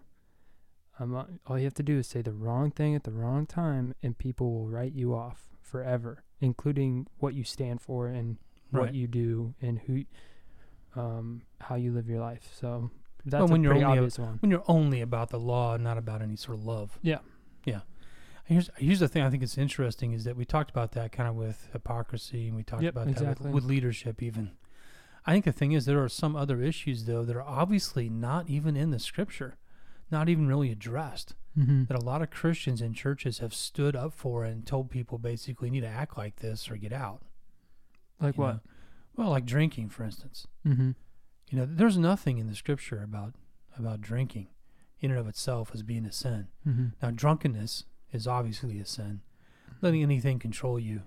um, 0.99 1.39
all 1.45 1.57
you 1.57 1.65
have 1.65 1.73
to 1.75 1.83
do 1.83 1.97
is 1.99 2.07
say 2.07 2.21
the 2.21 2.31
wrong 2.33 2.71
thing 2.71 2.95
at 2.95 3.03
the 3.03 3.11
wrong 3.11 3.45
time, 3.45 3.93
and 4.01 4.17
people 4.17 4.51
will 4.53 4.67
write 4.67 4.93
you 4.93 5.13
off 5.13 5.43
forever, 5.61 6.23
including 6.39 7.07
what 7.19 7.33
you 7.33 7.43
stand 7.43 7.81
for 7.81 8.07
and 8.07 8.37
Right. 8.71 8.81
what 8.81 8.93
you 8.95 9.07
do 9.07 9.53
and 9.61 9.79
who, 9.79 10.03
um, 10.95 11.43
how 11.61 11.75
you 11.75 11.91
live 11.91 12.07
your 12.09 12.19
life. 12.19 12.49
So 12.59 12.89
that's 13.25 13.49
when 13.51 13.61
a 13.61 13.63
you're 13.63 13.73
only 13.85 13.97
a- 14.07 14.21
one. 14.21 14.37
When 14.41 14.51
you're 14.51 14.63
only 14.67 15.01
about 15.01 15.29
the 15.29 15.39
law 15.39 15.75
and 15.75 15.83
not 15.83 15.97
about 15.97 16.21
any 16.21 16.35
sort 16.35 16.57
of 16.57 16.65
love. 16.65 16.97
Yeah. 17.01 17.19
Yeah. 17.65 17.81
Here's 18.45 18.69
here's 18.77 18.99
the 18.99 19.07
thing 19.07 19.23
I 19.23 19.29
think 19.29 19.41
it's 19.43 19.57
interesting 19.57 20.13
is 20.13 20.23
that 20.25 20.35
we 20.35 20.45
talked 20.45 20.69
about 20.69 20.91
that 20.93 21.11
kind 21.11 21.27
of 21.29 21.35
with 21.35 21.67
hypocrisy 21.73 22.47
and 22.47 22.55
we 22.55 22.63
talked 22.63 22.83
Yep, 22.83 22.93
about 22.93 23.07
exactly. 23.07 23.43
that 23.45 23.53
with, 23.53 23.63
with 23.63 23.63
leadership 23.63 24.21
even. 24.21 24.51
I 25.25 25.33
think 25.33 25.45
the 25.45 25.51
thing 25.51 25.71
is 25.71 25.85
there 25.85 26.03
are 26.03 26.09
some 26.09 26.35
other 26.35 26.61
issues 26.61 27.05
though 27.05 27.23
that 27.25 27.35
are 27.35 27.41
obviously 27.41 28.09
not 28.09 28.47
even 28.49 28.75
in 28.75 28.91
the 28.91 28.99
scripture, 28.99 29.57
not 30.11 30.29
even 30.29 30.47
really 30.47 30.71
addressed. 30.71 31.35
Mm-hmm. 31.57 31.85
That 31.85 31.97
a 31.97 32.03
lot 32.03 32.21
of 32.21 32.31
Christians 32.31 32.81
and 32.81 32.93
churches 32.93 33.39
have 33.39 33.53
stood 33.53 33.95
up 33.95 34.13
for 34.13 34.43
and 34.43 34.67
told 34.67 34.89
people 34.89 35.17
basically 35.17 35.69
need 35.69 35.81
to 35.81 35.87
act 35.87 36.17
like 36.17 36.37
this 36.37 36.69
or 36.69 36.75
get 36.75 36.91
out. 36.91 37.21
Like 38.19 38.35
you 38.35 38.43
what? 38.43 38.53
know? 38.53 38.59
Well, 39.15 39.29
like 39.29 39.45
drinking, 39.45 39.89
for 39.89 40.03
instance. 40.03 40.47
Mm-hmm. 40.67 40.91
You 41.49 41.57
know, 41.57 41.65
there's 41.69 41.97
nothing 41.97 42.39
in 42.39 42.47
the 42.47 42.55
scripture 42.55 43.01
about 43.01 43.35
about 43.77 44.01
drinking 44.01 44.47
in 44.99 45.11
and 45.11 45.19
of 45.19 45.27
itself 45.27 45.71
as 45.73 45.83
being 45.83 46.05
a 46.05 46.11
sin. 46.11 46.47
Mm-hmm. 46.67 46.87
Now, 47.01 47.11
drunkenness 47.11 47.85
is 48.11 48.27
obviously 48.27 48.79
a 48.79 48.85
sin. 48.85 49.21
Letting 49.81 50.01
anything 50.01 50.39
control 50.39 50.79
you, 50.79 51.01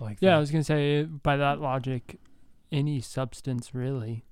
like 0.00 0.18
Yeah, 0.20 0.36
I 0.36 0.40
was 0.40 0.50
gonna 0.50 0.64
say 0.64 1.04
by 1.04 1.36
that 1.36 1.60
logic, 1.60 2.18
any 2.70 3.00
substance 3.00 3.74
really, 3.74 4.24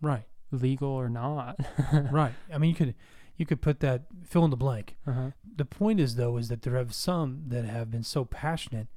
right, 0.00 0.26
legal 0.50 0.90
or 0.90 1.08
not. 1.08 1.58
right. 2.10 2.32
I 2.52 2.58
mean, 2.58 2.70
you 2.70 2.76
could 2.76 2.94
you 3.36 3.46
could 3.46 3.60
put 3.60 3.80
that 3.80 4.02
fill 4.24 4.44
in 4.44 4.50
the 4.50 4.56
blank. 4.56 4.96
Uh-huh. 5.06 5.30
The 5.56 5.64
point 5.64 6.00
is, 6.00 6.16
though, 6.16 6.36
is 6.36 6.48
that 6.48 6.62
there 6.62 6.76
have 6.76 6.94
some 6.94 7.44
that 7.48 7.64
have 7.64 7.90
been 7.90 8.04
so 8.04 8.24
passionate 8.24 8.88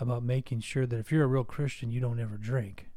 about 0.00 0.22
making 0.22 0.60
sure 0.60 0.86
that 0.86 0.98
if 0.98 1.12
you're 1.12 1.24
a 1.24 1.28
real 1.28 1.44
Christian, 1.44 1.92
you 1.92 2.00
don't 2.00 2.18
ever 2.20 2.36
drink. 2.36 2.88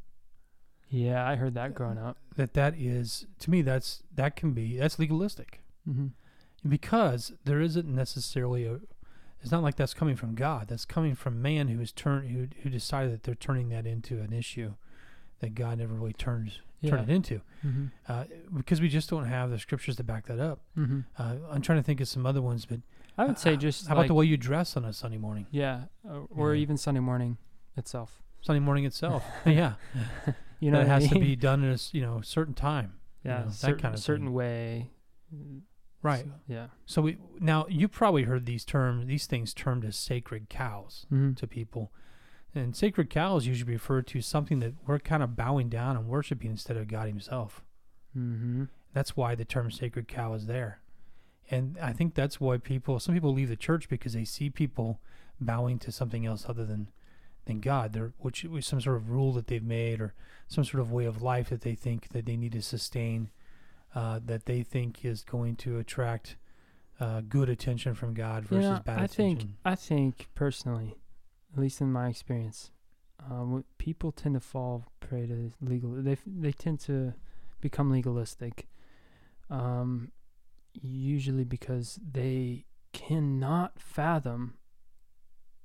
Yeah, 0.90 1.28
I 1.28 1.36
heard 1.36 1.54
that 1.56 1.74
growing 1.74 1.98
up. 1.98 2.18
That 2.36 2.54
that 2.54 2.76
is 2.78 3.26
to 3.40 3.50
me 3.50 3.62
that's 3.62 4.04
that 4.14 4.36
can 4.36 4.54
be 4.54 4.78
that's 4.78 5.00
legalistic 5.00 5.62
Mm-hmm. 5.88 6.08
because 6.68 7.32
there 7.44 7.62
isn't 7.62 7.88
necessarily 7.88 8.66
a. 8.66 8.80
It's 9.42 9.52
not 9.52 9.62
like 9.62 9.76
that's 9.76 9.94
coming 9.94 10.16
from 10.16 10.34
God. 10.34 10.68
That's 10.68 10.86
coming 10.86 11.14
from 11.14 11.40
man 11.42 11.68
who 11.68 11.80
is 11.80 11.92
turned 11.92 12.30
who 12.32 12.48
who 12.64 12.70
decided 12.72 13.14
that 13.14 13.24
they're 13.24 13.36
turning 13.36 13.70
that 13.70 13.86
into 13.86 14.20
an 14.20 14.34
issue 14.34 14.74
that 15.42 15.54
God 15.54 15.78
never 15.78 15.94
really 15.94 16.14
turns 16.14 16.62
turn 16.90 17.00
Yeah. 17.08 17.14
it 17.14 17.16
into 17.16 17.42
Mm-hmm. 17.66 17.86
uh, 18.08 18.24
because 18.56 18.80
we 18.82 18.88
just 18.90 19.10
don't 19.10 19.26
have 19.26 19.50
the 19.50 19.58
scriptures 19.60 19.96
to 19.96 20.04
back 20.04 20.26
that 20.28 20.40
up. 20.40 20.60
Mm-hmm. 20.78 21.00
Uh, 21.18 21.36
I'm 21.52 21.62
trying 21.62 21.80
to 21.80 21.84
think 21.84 22.00
of 22.02 22.08
some 22.08 22.26
other 22.26 22.42
ones, 22.42 22.66
but 22.66 22.80
I 23.18 23.26
would 23.26 23.40
say 23.40 23.56
just 23.58 23.88
how 23.88 23.94
about 23.96 24.08
the 24.08 24.14
way 24.14 24.26
you 24.26 24.38
dress 24.38 24.78
on 24.78 24.86
a 24.86 24.94
Sunday 24.94 25.18
morning, 25.18 25.48
yeah, 25.52 25.86
uh, 26.08 26.20
or 26.30 26.54
Yeah. 26.54 26.62
even 26.62 26.78
Sunday 26.78 27.00
morning 27.00 27.38
itself. 27.76 28.22
Sunday 28.42 28.60
morning 28.60 28.86
itself. 28.86 29.24
yeah, 29.46 29.74
You 30.60 30.70
know, 30.72 30.80
it 30.80 30.84
what 30.84 30.92
I 30.92 30.94
has 31.00 31.10
to 31.10 31.20
be 31.20 31.36
done 31.36 31.64
in 31.64 31.72
a 31.72 31.78
you 31.92 32.02
know 32.02 32.22
certain 32.22 32.54
time. 32.54 32.94
you 33.24 33.32
yeah, 33.32 33.40
know, 33.40 33.46
that 33.46 33.54
certain, 33.54 33.80
kind 33.80 33.94
of 33.96 34.00
certain 34.02 34.28
thing. 34.28 34.34
way. 34.34 34.92
Right. 36.04 36.26
so- 36.26 36.32
yeah. 36.48 36.68
So 36.86 37.02
we 37.02 37.18
now 37.40 37.66
you 37.68 37.88
probably 37.88 38.24
heard 38.24 38.46
these 38.46 38.64
terms, 38.64 39.08
these 39.08 39.26
things 39.26 39.54
termed 39.54 39.84
as 39.86 39.96
sacred 39.96 40.50
cows 40.50 41.08
Mm-hmm. 41.12 41.34
to 41.34 41.48
people, 41.48 41.92
and 42.56 42.76
sacred 42.76 43.10
cows 43.10 43.46
usually 43.46 43.74
refer 43.74 44.02
to 44.02 44.22
something 44.22 44.60
that 44.60 44.74
we're 44.88 45.00
kind 45.00 45.22
of 45.22 45.36
bowing 45.36 45.70
down 45.70 45.98
and 45.98 46.08
worshiping 46.08 46.52
instead 46.52 46.78
of 46.78 46.88
God 46.88 47.08
Himself. 47.08 47.64
Mm-hmm. 48.18 48.66
That's 48.94 49.18
why 49.18 49.36
the 49.36 49.46
term 49.46 49.72
sacred 49.72 50.08
cow 50.08 50.34
is 50.34 50.48
there. 50.48 50.80
And 51.52 51.78
I 51.82 51.92
think 51.94 52.16
that's 52.16 52.40
why 52.40 52.58
people, 52.58 53.00
some 53.00 53.14
people 53.14 53.34
leave 53.34 53.50
the 53.50 53.56
church 53.56 53.90
because 53.90 54.14
they 54.14 54.24
see 54.24 54.50
people 54.50 55.00
bowing 55.40 55.78
to 55.80 55.92
something 55.92 56.26
else 56.26 56.46
other 56.48 56.66
than, 56.66 56.90
than 57.46 57.60
God, 57.60 57.94
there, 57.94 58.14
which 58.20 58.46
is 58.46 58.66
some 58.66 58.82
sort 58.82 58.96
of 58.96 59.10
rule 59.10 59.34
that 59.34 59.48
they've 59.48 59.62
made 59.62 60.00
or 60.02 60.14
some 60.48 60.64
sort 60.64 60.82
of 60.82 60.92
way 60.92 61.06
of 61.06 61.22
life 61.22 61.50
that 61.50 61.62
they 61.62 61.76
think 61.76 62.10
that 62.10 62.26
they 62.26 62.38
need 62.38 62.54
to 62.54 62.62
sustain, 62.62 63.30
uh, 63.94 64.20
that 64.26 64.46
they 64.46 64.64
think 64.64 65.04
is 65.06 65.24
going 65.24 65.56
to 65.58 65.78
attract 65.78 66.38
uh, 67.00 67.22
good 67.28 67.50
attention 67.50 67.94
from 67.94 68.14
God 68.14 68.44
versus 68.46 68.64
Yeah, 68.66 68.80
bad 68.80 69.00
I 69.00 69.04
attention. 69.04 69.38
think 69.38 69.50
I 69.66 69.76
think 69.76 70.30
personally, 70.34 70.96
at 71.56 71.62
least 71.62 71.80
in 71.80 71.92
my 71.92 72.10
experience, 72.10 72.72
um, 73.32 73.64
people 73.78 74.12
tend 74.12 74.36
to 74.36 74.42
fall 74.42 74.92
prey 75.00 75.26
to 75.26 75.52
legal. 75.62 75.92
They 75.92 76.18
they 76.26 76.52
tend 76.52 76.82
to 76.82 77.14
become 77.62 77.90
legalistic, 77.90 78.68
um, 79.50 80.12
usually 80.74 81.46
because 81.46 81.98
they 82.12 82.66
cannot 82.92 83.80
fathom 83.80 84.56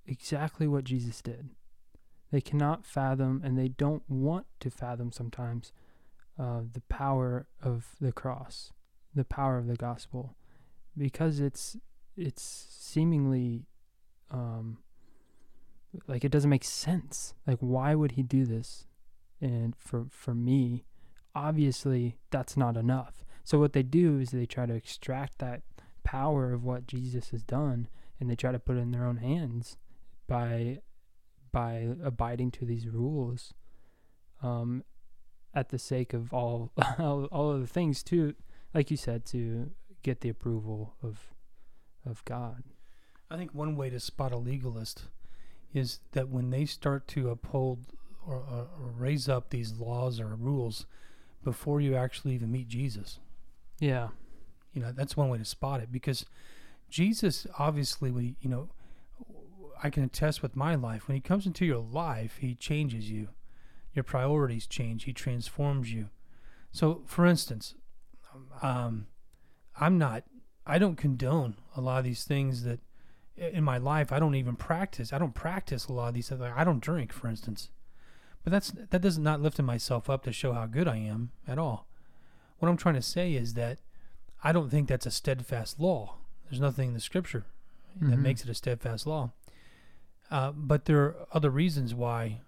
exactly 0.06 0.68
what 0.68 0.84
Jesus 0.84 1.20
did. 1.20 1.50
They 2.30 2.40
cannot 2.40 2.86
fathom, 2.86 3.40
and 3.44 3.58
they 3.58 3.68
don't 3.68 4.04
want 4.08 4.46
to 4.60 4.70
fathom 4.70 5.10
sometimes, 5.10 5.72
uh, 6.38 6.60
the 6.72 6.82
power 6.82 7.48
of 7.60 7.96
the 8.00 8.12
cross, 8.12 8.72
the 9.12 9.24
power 9.24 9.58
of 9.58 9.66
the 9.66 9.76
gospel, 9.76 10.36
because 10.96 11.40
it's 11.40 11.76
it's 12.16 12.42
seemingly 12.42 13.66
um 14.30 14.78
like 16.06 16.24
it 16.24 16.32
doesn't 16.32 16.50
make 16.50 16.64
sense. 16.64 17.34
Like 17.46 17.58
why 17.60 17.94
would 17.94 18.12
he 18.12 18.22
do 18.22 18.44
this? 18.44 18.86
And 19.40 19.74
for 19.76 20.06
for 20.10 20.34
me 20.34 20.84
obviously 21.34 22.16
that's 22.30 22.56
not 22.56 22.76
enough. 22.76 23.24
So 23.44 23.58
what 23.58 23.72
they 23.72 23.82
do 23.82 24.18
is 24.18 24.30
they 24.30 24.46
try 24.46 24.66
to 24.66 24.74
extract 24.74 25.38
that 25.38 25.62
power 26.02 26.54
of 26.54 26.64
what 26.64 26.86
jesus 26.86 27.28
has 27.28 27.42
done 27.42 27.86
and 28.18 28.30
they 28.30 28.34
try 28.34 28.50
to 28.50 28.58
put 28.58 28.76
it 28.76 28.80
in 28.80 28.90
their 28.90 29.04
own 29.04 29.18
hands 29.18 29.76
by 30.26 30.78
by 31.52 31.88
abiding 32.02 32.50
to 32.50 32.64
these 32.64 32.88
rules 32.88 33.52
um 34.42 34.82
at 35.52 35.68
the 35.68 35.78
sake 35.78 36.14
of 36.14 36.32
all 36.32 36.72
all, 36.98 37.26
all 37.26 37.52
of 37.52 37.60
the 37.60 37.66
things 37.66 38.02
too 38.02 38.34
like 38.72 38.90
you 38.90 38.96
said 38.96 39.26
to 39.26 39.70
get 40.02 40.20
the 40.20 40.28
approval 40.28 40.94
of 41.02 41.34
of 42.06 42.24
God. 42.24 42.64
I 43.30 43.36
think 43.36 43.54
one 43.54 43.76
way 43.76 43.90
to 43.90 44.00
spot 44.00 44.32
a 44.32 44.36
legalist 44.36 45.04
is 45.72 46.00
that 46.12 46.28
when 46.28 46.50
they 46.50 46.64
start 46.64 47.06
to 47.08 47.30
uphold 47.30 47.86
or, 48.26 48.36
or, 48.36 48.68
or 48.80 48.92
raise 48.96 49.28
up 49.28 49.50
these 49.50 49.78
laws 49.78 50.20
or 50.20 50.34
rules 50.34 50.86
before 51.42 51.80
you 51.80 51.94
actually 51.94 52.34
even 52.34 52.52
meet 52.52 52.68
Jesus. 52.68 53.18
Yeah. 53.78 54.08
You 54.72 54.82
know, 54.82 54.92
that's 54.92 55.16
one 55.16 55.28
way 55.28 55.38
to 55.38 55.44
spot 55.44 55.80
it 55.80 55.90
because 55.90 56.26
Jesus 56.88 57.46
obviously 57.58 58.10
when 58.10 58.24
he, 58.24 58.36
you 58.40 58.50
know, 58.50 58.68
I 59.82 59.90
can 59.90 60.04
attest 60.04 60.42
with 60.42 60.54
my 60.54 60.74
life 60.74 61.08
when 61.08 61.14
he 61.14 61.20
comes 61.20 61.46
into 61.46 61.64
your 61.64 61.78
life, 61.78 62.38
he 62.40 62.54
changes 62.54 63.10
you. 63.10 63.28
Your 63.94 64.04
priorities 64.04 64.66
change, 64.66 65.04
he 65.04 65.12
transforms 65.12 65.92
you. 65.92 66.10
So, 66.70 67.02
for 67.06 67.26
instance, 67.26 67.74
um, 68.62 69.06
I'm 69.78 69.98
not 69.98 70.24
I 70.66 70.78
don't 70.78 70.96
condone 70.96 71.56
a 71.76 71.80
lot 71.80 71.98
of 71.98 72.04
these 72.04 72.24
things 72.24 72.62
that 72.64 72.80
in 73.40 73.64
my 73.64 73.78
life 73.78 74.12
I 74.12 74.18
don't 74.18 74.34
even 74.34 74.54
practice. 74.56 75.12
I 75.12 75.18
don't 75.18 75.34
practice 75.34 75.86
a 75.86 75.92
lot 75.92 76.08
of 76.08 76.14
these 76.14 76.28
things. 76.28 76.40
I 76.42 76.62
don't 76.64 76.80
drink, 76.82 77.12
for 77.12 77.26
instance. 77.28 77.70
But 78.44 78.52
that's 78.52 78.70
that 78.90 79.00
does 79.02 79.18
not 79.18 79.40
lifting 79.40 79.64
myself 79.66 80.08
up 80.08 80.24
to 80.24 80.32
show 80.32 80.52
how 80.52 80.66
good 80.66 80.86
I 80.88 80.96
am 80.96 81.30
at 81.48 81.58
all. 81.58 81.86
What 82.58 82.68
I'm 82.68 82.76
trying 82.76 82.94
to 82.96 83.02
say 83.02 83.34
is 83.34 83.54
that 83.54 83.78
I 84.44 84.52
don't 84.52 84.70
think 84.70 84.88
that's 84.88 85.06
a 85.06 85.10
steadfast 85.10 85.80
law. 85.80 86.16
There's 86.48 86.60
nothing 86.60 86.88
in 86.88 86.94
the 86.94 87.00
scripture 87.00 87.44
that 88.00 88.18
Mhm. 88.18 88.22
makes 88.22 88.42
it 88.42 88.48
a 88.50 88.54
steadfast 88.54 89.06
law. 89.06 89.32
Uh, 90.30 90.52
but 90.52 90.84
there 90.84 91.00
are 91.02 91.16
other 91.32 91.50
reasons 91.50 91.94
why, 91.94 92.40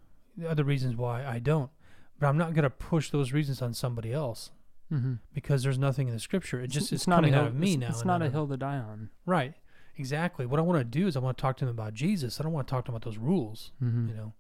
other 0.47 0.65
reasons 0.65 0.97
why 0.97 1.27
I 1.27 1.39
don't. 1.41 1.71
But 2.19 2.29
I'm 2.29 2.39
not 2.39 2.55
going 2.55 2.63
to 2.63 2.71
push 2.71 3.11
those 3.11 3.33
reasons 3.33 3.61
on 3.61 3.75
somebody 3.75 4.13
else 4.13 4.51
Mm-hmm. 4.91 5.15
because 5.35 5.63
there's 5.63 5.79
nothing 5.79 6.09
in 6.09 6.15
the 6.15 6.21
scripture. 6.21 6.61
It 6.61 6.69
just 6.69 6.93
it's 6.93 7.03
is 7.03 7.09
not 7.09 7.17
coming 7.17 7.33
a 7.33 7.37
hill, 7.37 7.45
out 7.47 7.49
of 7.49 7.55
me 7.57 7.73
it's, 7.73 7.81
now. 7.81 7.89
It's 7.89 8.05
not 8.05 8.21
a 8.23 8.29
hill 8.31 8.47
to 8.49 8.57
die 8.59 8.77
on. 8.77 9.09
Right. 9.27 9.55
Exactly. 9.97 10.47
What 10.47 10.59
I 10.59 10.63
want 10.63 10.79
to 10.81 10.85
do 10.85 11.07
is 11.07 11.17
I 11.17 11.21
want 11.21 11.37
to 11.37 11.43
talk 11.43 11.57
to 11.59 11.65
them 11.65 11.75
about 11.75 11.95
Jesus. 11.95 12.41
I 12.41 12.43
don't 12.43 12.53
want 12.53 12.67
to 12.67 12.71
talk 12.71 12.85
to 12.87 12.91
them 12.91 12.97
about 12.97 13.05
those 13.05 13.19
rules. 13.19 13.73
Mm-hmm. 13.83 14.09
You 14.09 14.15
know. 14.15 14.33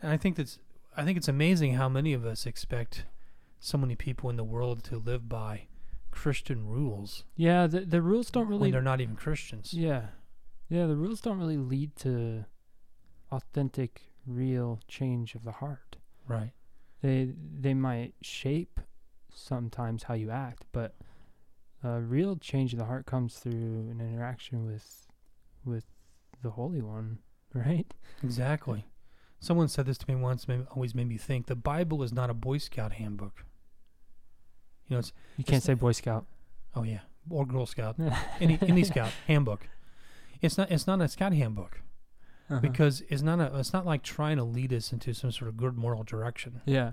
And 0.00 0.10
I 0.12 0.16
think 0.16 0.36
that's 0.36 0.58
I 0.96 1.04
think 1.04 1.16
it's 1.18 1.28
amazing 1.28 1.74
how 1.74 1.88
many 1.88 2.12
of 2.12 2.24
us 2.26 2.46
expect 2.46 3.04
so 3.60 3.78
many 3.78 3.94
people 3.94 4.28
in 4.30 4.36
the 4.36 4.44
world 4.44 4.82
to 4.84 4.96
live 4.98 5.28
by 5.28 5.66
Christian 6.10 6.66
rules 6.66 7.24
Yeah, 7.36 7.66
the 7.66 7.80
the 7.80 8.02
rules 8.02 8.30
don't 8.30 8.48
when 8.48 8.58
really. 8.58 8.70
they're 8.70 8.82
not 8.82 9.00
even 9.00 9.16
Christians. 9.16 9.72
Yeah, 9.72 10.06
yeah, 10.68 10.86
the 10.86 10.96
rules 10.96 11.20
don't 11.20 11.38
really 11.38 11.56
lead 11.56 11.96
to 11.96 12.44
authentic, 13.30 14.02
real 14.26 14.80
change 14.88 15.34
of 15.34 15.44
the 15.44 15.52
heart. 15.52 15.96
Right. 16.26 16.50
They 17.02 17.32
they 17.60 17.74
might 17.74 18.14
shape 18.20 18.80
sometimes 19.32 20.04
how 20.04 20.14
you 20.14 20.30
act, 20.30 20.66
but 20.72 20.94
uh, 21.84 21.98
real 22.00 22.36
change 22.36 22.72
of 22.72 22.78
the 22.78 22.84
heart 22.84 23.06
comes 23.06 23.36
through 23.38 23.52
an 23.90 23.98
interaction 24.00 24.64
with 24.66 25.06
with 25.64 25.84
the 26.42 26.50
Holy 26.50 26.80
One, 26.82 27.18
right? 27.54 27.92
Exactly. 28.22 28.86
Someone 29.40 29.68
said 29.68 29.86
this 29.86 29.98
to 29.98 30.08
me 30.08 30.14
once, 30.14 30.46
made, 30.46 30.66
always 30.70 30.94
made 30.94 31.08
me 31.08 31.16
think 31.16 31.46
the 31.46 31.56
Bible 31.56 32.02
is 32.04 32.12
not 32.12 32.30
a 32.30 32.34
Boy 32.34 32.58
Scout 32.58 32.92
handbook. 32.92 33.44
You 34.88 34.94
know, 34.94 34.98
it's, 35.00 35.12
You 35.36 35.44
can't 35.44 35.56
It's- 35.56 35.64
say 35.64 35.74
Boy 35.74 35.92
Scout. 35.92 36.26
oh 36.76 36.82
yeah, 36.84 37.00
or 37.30 37.44
Girl 37.46 37.66
Scout, 37.66 37.96
any, 38.40 38.58
any 38.62 38.84
Scout 38.84 39.10
handbook. 39.26 39.68
It's 40.40 40.58
not, 40.58 40.70
it's 40.70 40.86
not 40.86 41.00
a 41.00 41.08
Scout 41.08 41.32
handbook 41.32 41.80
Uh-huh. 42.50 42.60
because 42.60 43.02
it's 43.08 43.22
not 43.22 43.40
a, 43.40 43.56
it's 43.58 43.72
not 43.72 43.86
like 43.86 44.02
trying 44.02 44.36
to 44.36 44.44
lead 44.44 44.72
us 44.72 44.92
into 44.92 45.12
some 45.14 45.30
sort 45.32 45.48
of 45.48 45.56
good 45.56 45.76
moral 45.76 46.02
direction. 46.04 46.60
yeah, 46.64 46.92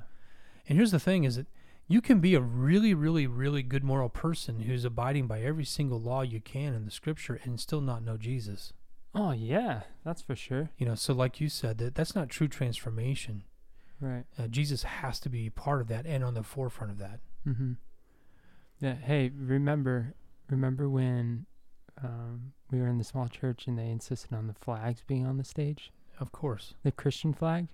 And 0.68 0.78
here's 0.78 0.92
the 0.92 1.00
thing 1.00 1.24
is 1.24 1.36
that 1.38 1.48
you 1.90 2.00
can 2.02 2.20
be 2.20 2.36
a 2.36 2.40
really, 2.42 2.94
really, 2.94 3.28
really 3.28 3.64
good 3.64 3.84
moral 3.84 4.08
person 4.10 4.62
who's 4.62 4.86
abiding 4.86 5.28
by 5.28 5.42
every 5.42 5.66
single 5.66 6.00
law 6.00 6.22
you 6.22 6.40
can 6.40 6.74
in 6.74 6.86
the 6.86 6.92
scripture 6.92 7.40
and 7.44 7.60
still 7.60 7.82
not 7.82 8.04
know 8.04 8.16
Jesus. 8.16 8.72
oh 9.14 9.32
yeah, 9.32 9.82
that's 10.06 10.22
for 10.22 10.36
sure. 10.36 10.70
You 10.78 10.86
know, 10.86 10.96
so 10.96 11.14
like 11.14 11.42
you 11.42 11.50
said, 11.50 11.80
that 11.80 11.96
that's 11.96 12.16
not 12.16 12.30
true 12.30 12.48
transformation. 12.48 13.44
Right. 14.00 14.24
Uh, 14.38 14.48
Jesus 14.48 14.84
has 14.84 15.20
to 15.22 15.30
be 15.30 15.50
part 15.50 15.82
of 15.82 15.88
that 15.90 16.06
and 16.06 16.24
on 16.24 16.34
the 16.36 16.44
forefront 16.44 16.92
of 16.94 17.00
that. 17.00 17.20
Mm-hmm. 17.46 17.74
Yeah. 18.80 18.94
Hey, 18.96 19.32
remember, 19.36 20.14
remember 20.50 20.88
when 20.88 21.46
um, 22.02 22.54
we 22.72 22.80
were 22.80 22.88
in 22.88 22.98
the 22.98 23.04
small 23.04 23.28
church 23.28 23.68
and 23.68 23.78
they 23.78 23.90
insisted 23.90 24.32
on 24.34 24.48
the 24.48 24.54
flags 24.54 25.04
being 25.06 25.26
on 25.26 25.38
the 25.38 25.44
stage, 25.44 25.92
Of 26.20 26.32
course. 26.32 26.76
the 26.84 26.92
Christian 26.94 27.34
flag 27.34 27.68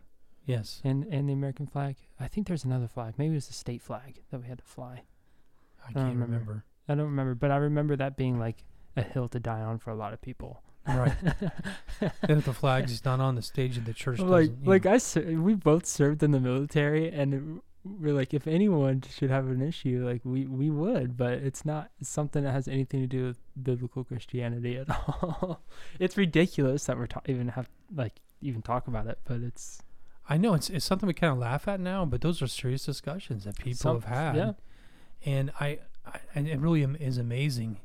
Yes. 0.45 0.81
and 0.83 1.05
and 1.05 1.27
the 1.29 1.33
American 1.33 1.67
flag. 1.67 1.95
I 2.19 2.27
think 2.27 2.47
there's 2.47 2.63
another 2.63 2.87
flag. 2.87 3.15
Maybe 3.17 3.31
it 3.33 3.37
was 3.37 3.47
the 3.47 3.53
state 3.53 3.81
flag 3.81 4.21
that 4.31 4.41
we 4.41 4.47
had 4.47 4.59
to 4.59 4.63
fly. 4.63 5.03
I 5.87 5.91
can't 5.93 6.13
remember. 6.13 6.25
remember. 6.25 6.65
I 6.87 6.95
don't 6.95 7.05
remember, 7.05 7.35
but 7.35 7.51
I 7.51 7.57
remember 7.57 7.95
that 7.95 8.17
being 8.17 8.39
like 8.39 8.63
a 8.95 9.01
hill 9.01 9.27
to 9.29 9.39
die 9.39 9.61
on 9.61 9.79
for 9.79 9.91
a 9.91 9.95
lot 9.95 10.13
of 10.13 10.21
people. 10.21 10.61
Right. 10.87 11.13
then 11.99 12.37
if 12.37 12.45
the 12.45 12.53
flag 12.53 12.85
is 12.85 13.03
not 13.03 13.19
on 13.19 13.35
the 13.35 13.41
stage 13.41 13.77
of 13.77 13.85
the 13.85 13.93
church, 13.93 14.19
like 14.19 14.49
doesn't, 14.49 14.65
like 14.65 14.85
know, 14.85 14.91
I 14.91 14.97
ser- 14.99 15.41
we 15.41 15.55
both 15.55 15.85
served 15.87 16.21
in 16.21 16.31
the 16.31 16.39
military 16.39 17.11
and 17.11 17.33
it, 17.33 17.41
we're 17.83 18.13
like 18.13 18.33
if 18.33 18.47
anyone 18.47 19.03
should 19.09 19.29
have 19.29 19.47
an 19.47 19.61
issue 19.61 20.03
like 20.03 20.21
we 20.23 20.47
we 20.47 20.71
would 20.71 21.15
but 21.15 21.33
it's 21.33 21.63
not 21.65 21.91
something 22.01 22.43
that 22.43 22.51
has 22.51 22.67
anything 22.67 22.99
to 23.01 23.07
do 23.07 23.25
with 23.25 23.37
biblical 23.61 24.03
christianity 24.03 24.75
at 24.75 24.89
all 25.07 25.61
it's 25.99 26.17
ridiculous 26.17 26.85
that 26.85 26.97
we're 26.97 27.05
ta- 27.05 27.21
even 27.27 27.49
have 27.49 27.69
like 27.93 28.21
even 28.41 28.63
talk 28.63 28.87
about 28.87 29.05
it 29.05 29.19
but 29.25 29.41
it's 29.41 29.83
I 30.27 30.37
know 30.37 30.53
it's 30.53 30.69
it's 30.69 30.85
something 30.85 31.07
we 31.07 31.13
kind 31.13 31.31
of 31.33 31.39
laugh 31.39 31.67
at 31.67 31.79
now, 31.79 32.05
but 32.05 32.21
those 32.21 32.41
are 32.41 32.47
serious 32.47 32.85
discussions 32.85 33.43
that 33.43 33.57
people 33.57 33.77
Some- 33.77 34.01
have 34.01 34.05
had. 34.05 34.35
yeah 34.35 34.51
and 35.25 35.51
I, 35.59 35.79
I 36.05 36.19
and 36.33 36.47
it 36.47 36.59
really 36.59 36.83
am, 36.83 36.95
is 36.95 37.17
amazing. 37.17 37.79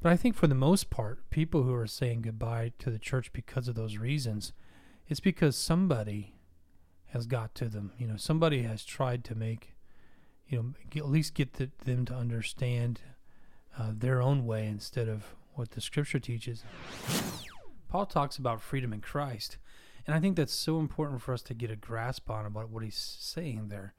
But 0.00 0.12
I 0.12 0.16
think 0.16 0.36
for 0.36 0.46
the 0.46 0.54
most 0.54 0.88
part, 0.88 1.28
people 1.30 1.64
who 1.64 1.74
are 1.74 1.86
saying 1.86 2.22
goodbye 2.22 2.72
to 2.78 2.90
the 2.90 2.98
church 2.98 3.32
because 3.32 3.66
of 3.66 3.74
those 3.74 3.96
reasons, 3.96 4.52
it's 5.08 5.20
because 5.20 5.56
somebody 5.56 6.34
has 7.06 7.26
got 7.26 7.54
to 7.56 7.68
them. 7.68 7.92
You 7.98 8.06
know, 8.06 8.16
somebody 8.16 8.62
has 8.62 8.84
tried 8.84 9.24
to 9.24 9.34
make, 9.34 9.74
you 10.46 10.58
know, 10.58 10.74
get, 10.90 11.02
at 11.02 11.08
least 11.08 11.34
get 11.34 11.54
the, 11.54 11.70
them 11.84 12.04
to 12.06 12.14
understand 12.14 13.00
uh, 13.78 13.92
their 13.92 14.22
own 14.22 14.46
way 14.46 14.66
instead 14.66 15.08
of 15.08 15.34
what 15.54 15.72
the 15.72 15.80
Scripture 15.80 16.20
teaches. 16.20 16.62
Paul 17.88 18.06
talks 18.06 18.36
about 18.36 18.60
freedom 18.60 18.92
in 18.92 19.00
Christ, 19.00 19.56
and 20.06 20.14
I 20.14 20.20
think 20.20 20.36
that's 20.36 20.52
so 20.52 20.78
important 20.78 21.20
for 21.22 21.32
us 21.32 21.42
to 21.42 21.54
get 21.54 21.70
a 21.70 21.76
grasp 21.76 22.30
on 22.30 22.46
about 22.46 22.70
what 22.70 22.82
he's 22.82 23.18
saying 23.20 23.68
there. 23.68 23.94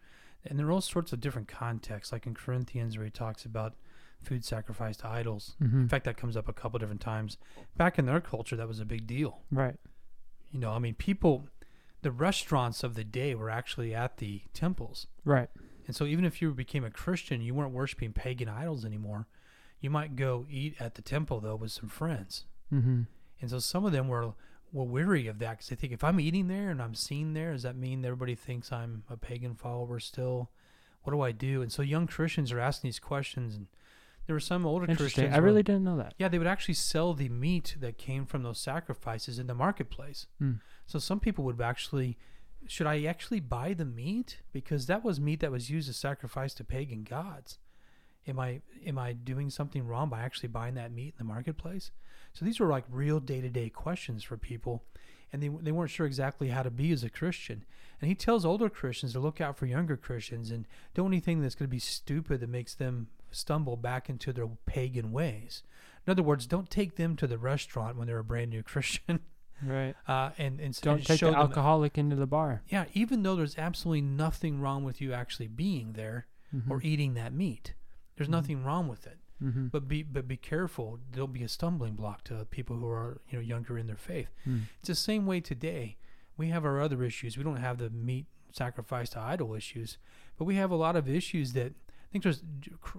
And 0.45 0.57
there 0.57 0.67
are 0.67 0.71
all 0.71 0.81
sorts 0.81 1.11
of 1.11 1.19
different 1.19 1.47
contexts, 1.47 2.13
like 2.13 2.25
in 2.25 2.33
Corinthians, 2.33 2.97
where 2.97 3.05
he 3.05 3.11
talks 3.11 3.43
about 3.43 3.75
food 4.21 4.45
sacrificed 4.45 5.01
to 5.01 5.07
idols. 5.07 5.55
Mm-hmm. 5.61 5.81
In 5.81 5.89
fact, 5.89 6.05
that 6.05 6.17
comes 6.17 6.37
up 6.37 6.47
a 6.47 6.53
couple 6.53 6.79
different 6.79 7.01
times. 7.01 7.37
Back 7.75 7.99
in 7.99 8.05
their 8.05 8.21
culture, 8.21 8.55
that 8.55 8.67
was 8.67 8.79
a 8.79 8.85
big 8.85 9.05
deal. 9.05 9.41
right. 9.51 9.75
You 10.49 10.61
know, 10.61 10.71
I 10.71 10.79
mean, 10.79 10.95
people, 10.95 11.49
the 12.03 12.11
restaurants 12.11 12.81
of 12.81 12.95
the 12.95 13.03
day 13.03 13.35
were 13.35 13.49
actually 13.49 13.93
at 13.93 14.15
the 14.17 14.43
temples. 14.53 15.07
Right. 15.25 15.49
And 15.85 15.93
so 15.93 16.05
even 16.05 16.23
if 16.23 16.41
you 16.41 16.53
became 16.53 16.85
a 16.85 16.89
Christian, 16.89 17.41
you 17.41 17.53
weren't 17.53 17.73
worshiping 17.73 18.13
pagan 18.13 18.47
idols 18.47 18.85
anymore. 18.85 19.27
You 19.81 19.89
might 19.89 20.15
go 20.15 20.45
eat 20.49 20.75
at 20.79 20.95
the 20.95 21.01
temple, 21.01 21.41
though, 21.41 21.57
with 21.57 21.73
some 21.73 21.89
friends. 21.89 22.45
Mm-hmm. 22.73 23.01
And 23.41 23.49
so 23.49 23.59
some 23.59 23.85
of 23.85 23.91
them 23.91 24.07
were 24.07 24.33
were 24.73 24.83
weary 24.83 25.27
of 25.27 25.39
that 25.39 25.51
because 25.51 25.69
they 25.69 25.75
think 25.75 25.93
if 25.93 26.03
I'm 26.03 26.19
eating 26.19 26.47
there 26.47 26.69
and 26.69 26.81
I'm 26.81 26.95
seen 26.95 27.33
there, 27.33 27.53
does 27.53 27.63
that 27.63 27.75
mean 27.75 28.03
everybody 28.03 28.35
thinks 28.35 28.71
I'm 28.71 29.03
a 29.09 29.17
pagan 29.17 29.55
follower 29.55 29.99
still? 29.99 30.51
What 31.03 31.13
do 31.13 31.21
I 31.21 31.31
do? 31.31 31.61
And 31.61 31.71
so 31.71 31.81
young 31.81 32.05
Christians 32.07 32.51
are 32.51 32.59
asking 32.59 32.89
these 32.89 32.99
questions, 32.99 33.55
and 33.55 33.67
there 34.25 34.33
were 34.35 34.41
some 34.41 34.65
older 34.65 34.83
Interesting. 34.83 35.05
Christians. 35.23 35.33
I 35.33 35.37
where- 35.37 35.45
really 35.45 35.63
didn't 35.63 35.85
know 35.85 35.97
that. 35.97 36.13
yeah, 36.17 36.27
they 36.27 36.37
would 36.37 36.47
actually 36.47 36.73
sell 36.73 37.13
the 37.13 37.29
meat 37.29 37.77
that 37.79 37.97
came 37.97 38.25
from 38.25 38.43
those 38.43 38.59
sacrifices 38.59 39.39
in 39.39 39.47
the 39.47 39.55
marketplace. 39.55 40.27
Mm. 40.41 40.59
So 40.85 40.99
some 40.99 41.19
people 41.21 41.45
would 41.45 41.61
actually, 41.61 42.17
should 42.67 42.87
I 42.87 43.03
actually 43.03 43.39
buy 43.39 43.73
the 43.73 43.85
meat 43.85 44.41
because 44.51 44.87
that 44.87 45.03
was 45.03 45.19
meat 45.19 45.39
that 45.39 45.51
was 45.51 45.69
used 45.69 45.87
to 45.87 45.93
sacrifice 45.93 46.53
to 46.55 46.65
pagan 46.65 47.03
gods? 47.03 47.59
Am 48.27 48.37
I 48.37 48.59
am 48.85 48.97
I 48.99 49.13
doing 49.13 49.49
something 49.49 49.87
wrong 49.87 50.09
by 50.09 50.19
actually 50.19 50.49
buying 50.49 50.73
that 50.75 50.91
meat 50.91 51.13
in 51.17 51.19
the 51.19 51.23
marketplace? 51.33 51.91
So 52.37 52.45
these 52.45 52.59
were 52.59 52.67
like 52.67 52.83
real 52.91 53.19
day 53.19 53.41
to 53.41 53.49
day 53.49 53.69
questions 53.69 54.23
for 54.23 54.37
people, 54.37 54.83
and 55.33 55.41
they 55.41 55.47
they 55.47 55.71
weren't 55.71 55.89
sure 55.89 56.05
exactly 56.05 56.49
how 56.49 56.61
to 56.63 56.69
be 56.69 56.91
as 56.91 57.03
a 57.03 57.09
Christian. 57.09 57.65
And 57.99 58.07
he 58.09 58.13
tells 58.15 58.45
older 58.45 58.69
Christians 58.69 59.13
to 59.13 59.19
look 59.19 59.41
out 59.41 59.57
for 59.57 59.65
younger 59.65 59.97
Christians 59.97 60.51
and 60.51 60.67
don't 60.93 61.07
anything 61.07 61.41
that's 61.41 61.55
going 61.55 61.67
to 61.67 61.71
be 61.75 61.79
stupid 61.79 62.41
that 62.41 62.49
makes 62.49 62.75
them 62.75 63.07
stumble 63.31 63.75
back 63.75 64.07
into 64.07 64.31
their 64.31 64.47
pagan 64.67 65.11
ways. 65.11 65.63
In 66.05 66.11
other 66.11 66.21
words, 66.21 66.45
don't 66.45 66.69
take 66.69 66.95
them 66.95 67.15
to 67.15 67.25
the 67.25 67.39
restaurant 67.39 67.97
when 67.97 68.05
they're 68.05 68.19
a 68.19 68.23
brand 68.23 68.51
new 68.51 68.61
Christian, 68.73 69.19
Right. 69.65 69.95
uh, 70.07 70.29
and 70.37 70.59
and 70.59 70.79
Don't 70.79 70.97
and 70.97 71.05
take 71.07 71.19
show 71.19 71.25
the 71.27 71.31
them- 71.31 71.41
alcoholic 71.41 71.97
into 71.97 72.15
the 72.15 72.27
bar. 72.27 72.61
yeah, 72.67 72.85
even 72.93 73.23
though 73.23 73.35
there's 73.35 73.57
absolutely 73.57 74.01
nothing 74.01 74.61
wrong 74.61 74.83
with 74.83 75.01
you 75.01 75.11
actually 75.13 75.47
being 75.47 75.93
there 75.93 76.27
Mm-hmm. 76.55 76.71
or 76.71 76.81
eating 76.83 77.15
that 77.15 77.33
meat, 77.33 77.73
there's 78.15 78.29
Mhm. 78.29 78.31
nothing 78.39 78.63
wrong 78.63 78.87
with 78.87 79.05
it. 79.07 79.16
Mm-hmm. 79.43 79.67
But 79.67 79.87
be 79.87 80.03
but 80.03 80.27
be 80.27 80.37
careful. 80.37 80.99
There'll 81.11 81.27
be 81.27 81.43
a 81.43 81.47
stumbling 81.47 81.93
block 81.93 82.23
to 82.25 82.45
people 82.49 82.77
who 82.77 82.87
are 82.87 83.21
you 83.29 83.37
know 83.37 83.43
younger 83.43 83.77
in 83.77 83.87
their 83.87 83.95
faith. 83.95 84.29
Mm. 84.47 84.63
It's 84.79 84.87
the 84.87 84.95
same 84.95 85.25
way 85.25 85.39
today. 85.39 85.97
We 86.37 86.49
have 86.49 86.65
our 86.65 86.81
other 86.81 87.03
issues. 87.03 87.37
We 87.37 87.43
don't 87.43 87.57
have 87.57 87.77
the 87.77 87.89
meat 87.89 88.25
sacrifice 88.51 89.09
to 89.11 89.19
idol 89.19 89.53
issues, 89.53 89.97
but 90.37 90.45
we 90.45 90.55
have 90.55 90.71
a 90.71 90.75
lot 90.75 90.95
of 90.95 91.09
issues 91.09 91.53
that 91.53 91.73
I 91.73 92.11
think 92.11 92.23
there's. 92.23 92.43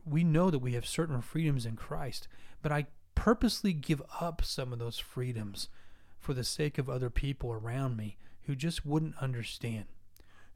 We 0.05 0.25
know 0.25 0.51
that 0.51 0.61
we 0.61 0.75
have 0.75 0.87
certain 0.87 1.21
freedoms 1.23 1.67
in 1.67 1.77
Christ, 1.77 2.29
but 2.63 2.73
I 2.73 2.87
purposely 3.15 3.73
give 3.73 4.03
up 4.21 4.45
some 4.45 4.73
of 4.73 4.79
those 4.79 4.99
freedoms 4.99 5.69
for 6.19 6.35
the 6.35 6.45
sake 6.45 6.79
of 6.79 6.89
other 6.89 7.11
people 7.11 7.53
around 7.53 7.97
me 7.97 8.17
who 8.43 8.55
just 8.55 8.87
wouldn't 8.87 9.17
understand, 9.21 9.87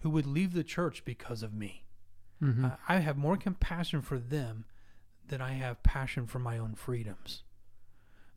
who 0.00 0.10
would 0.10 0.26
leave 0.26 0.54
the 0.54 0.64
church 0.64 1.04
because 1.04 1.42
of 1.42 1.52
me. 1.52 1.84
Mm-hmm. 2.42 2.66
I, 2.66 2.73
I 2.88 2.97
have 2.99 3.16
more 3.16 3.36
compassion 3.36 4.00
for 4.00 4.18
them 4.18 4.64
than 5.32 5.40
I 5.40 5.52
have 5.52 5.82
passion 5.82 6.26
for 6.26 6.38
my 6.38 6.58
own 6.58 6.75
freedoms. 6.75 7.42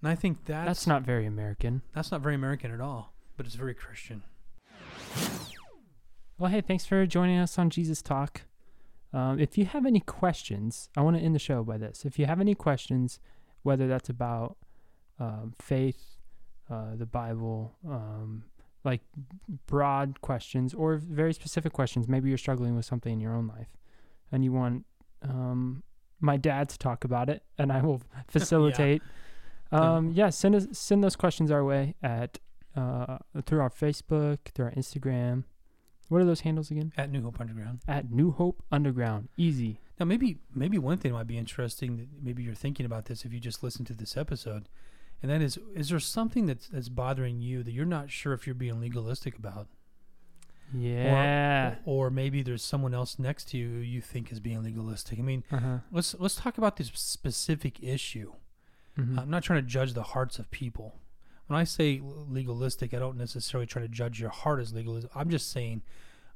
And 0.01 0.09
I 0.09 0.15
think 0.15 0.45
that's 0.45 0.65
That's 0.65 0.87
not 0.87 1.01
very 1.01 1.25
American. 1.25 1.81
that's 1.93 2.09
not 2.09 2.21
very 2.21 2.35
American 2.35 2.71
at 2.71 2.79
all, 2.79 3.13
but 3.35 3.45
it's 3.45 3.55
very 3.55 3.73
Christian. 3.73 4.23
Well, 6.37 6.49
hey, 6.49 6.61
thanks 6.61 6.85
for 6.85 7.05
joining 7.05 7.37
us 7.37 7.59
on 7.59 7.69
Jesus 7.69 8.01
Talk. 8.01 8.43
Um, 9.11 9.39
if 9.39 9.57
you 9.57 9.65
have 9.65 9.85
any 9.85 9.99
questions, 9.99 10.89
I 10.95 11.01
want 11.01 11.17
to 11.17 11.21
end 11.21 11.35
the 11.35 11.39
show 11.39 11.65
by 11.65 11.77
this. 11.77 12.05
If 12.05 12.17
you 12.17 12.27
have 12.27 12.39
any 12.39 12.55
questions, 12.55 13.19
whether 13.63 13.89
that's 13.89 14.07
about 14.07 14.55
um, 15.19 15.53
faith, 15.59 16.01
uh, 16.69 16.95
the 16.95 17.05
Bible, 17.05 17.75
um, 17.85 18.45
like 18.85 19.01
broad 19.67 20.21
questions, 20.21 20.73
or 20.73 20.95
very 20.95 21.33
specific 21.33 21.73
questions, 21.73 22.07
maybe 22.07 22.29
you're 22.29 22.37
struggling 22.37 22.73
with 22.73 22.85
something 22.85 23.11
in 23.11 23.19
your 23.19 23.33
own 23.33 23.47
life 23.47 23.75
and 24.31 24.45
you 24.45 24.53
want 24.53 24.85
um, 25.23 25.83
my 26.19 26.37
dad 26.37 26.69
to 26.69 26.77
talk 26.77 27.03
about 27.03 27.29
it, 27.29 27.43
and 27.57 27.71
I 27.71 27.81
will 27.81 28.01
facilitate. 28.27 29.01
Um, 29.71 30.11
yeah, 30.11 30.29
send 30.29 30.55
us 30.55 30.67
send 30.71 31.03
those 31.03 31.15
questions 31.15 31.51
our 31.51 31.63
way 31.63 31.95
at 32.01 32.39
uh, 32.75 33.17
through 33.45 33.61
our 33.61 33.69
Facebook, 33.69 34.39
through 34.53 34.65
our 34.65 34.71
Instagram. 34.71 35.43
What 36.07 36.21
are 36.21 36.25
those 36.25 36.41
handles 36.41 36.69
again? 36.69 36.93
At 36.97 37.11
New 37.11 37.23
Hope 37.23 37.39
Underground. 37.41 37.79
At 37.87 38.11
New 38.11 38.31
Hope 38.31 38.63
Underground. 38.71 39.29
Easy. 39.37 39.79
Now, 39.99 40.05
maybe 40.05 40.37
maybe 40.53 40.77
one 40.77 40.97
thing 40.97 41.13
might 41.13 41.27
be 41.27 41.37
interesting. 41.37 41.97
That 41.97 42.07
maybe 42.21 42.43
you're 42.43 42.53
thinking 42.53 42.85
about 42.85 43.05
this 43.05 43.25
if 43.25 43.33
you 43.33 43.39
just 43.39 43.63
listen 43.63 43.85
to 43.85 43.93
this 43.93 44.17
episode, 44.17 44.69
and 45.21 45.31
that 45.31 45.41
is: 45.41 45.57
is 45.73 45.89
there 45.89 45.99
something 45.99 46.45
that's 46.45 46.67
that's 46.67 46.89
bothering 46.89 47.41
you 47.41 47.63
that 47.63 47.71
you're 47.71 47.85
not 47.85 48.11
sure 48.11 48.33
if 48.33 48.45
you're 48.45 48.53
being 48.53 48.79
legalistic 48.79 49.37
about, 49.37 49.67
Yeah. 50.73 51.75
or, 51.85 52.07
or 52.07 52.09
maybe 52.09 52.41
there's 52.41 52.63
someone 52.63 52.93
else 52.93 53.17
next 53.19 53.49
to 53.49 53.57
you 53.57 53.69
who 53.69 53.77
you 53.79 54.01
think 54.01 54.31
is 54.31 54.39
being 54.39 54.63
legalistic? 54.63 55.19
I 55.19 55.21
mean, 55.21 55.43
Uh-huh. 55.51 55.79
let's 55.91 56.15
let's 56.19 56.35
talk 56.35 56.57
about 56.57 56.77
this 56.77 56.91
specific 56.93 57.81
issue. 57.83 58.33
Mhm. 58.97 59.19
I'm 59.19 59.29
not 59.29 59.43
trying 59.43 59.61
to 59.63 59.67
judge 59.69 59.93
the 59.93 60.03
hearts 60.03 60.39
of 60.39 60.49
people. 60.51 60.99
When 61.47 61.59
I 61.59 61.63
say 61.63 62.01
legalistic, 62.03 62.93
I 62.93 62.99
don't 62.99 63.17
necessarily 63.17 63.67
try 63.67 63.81
to 63.81 63.87
judge 63.87 64.19
your 64.19 64.29
heart 64.31 64.59
as 64.59 64.73
legalistic. 64.73 65.11
I'm 65.15 65.29
just 65.29 65.51
saying, 65.51 65.83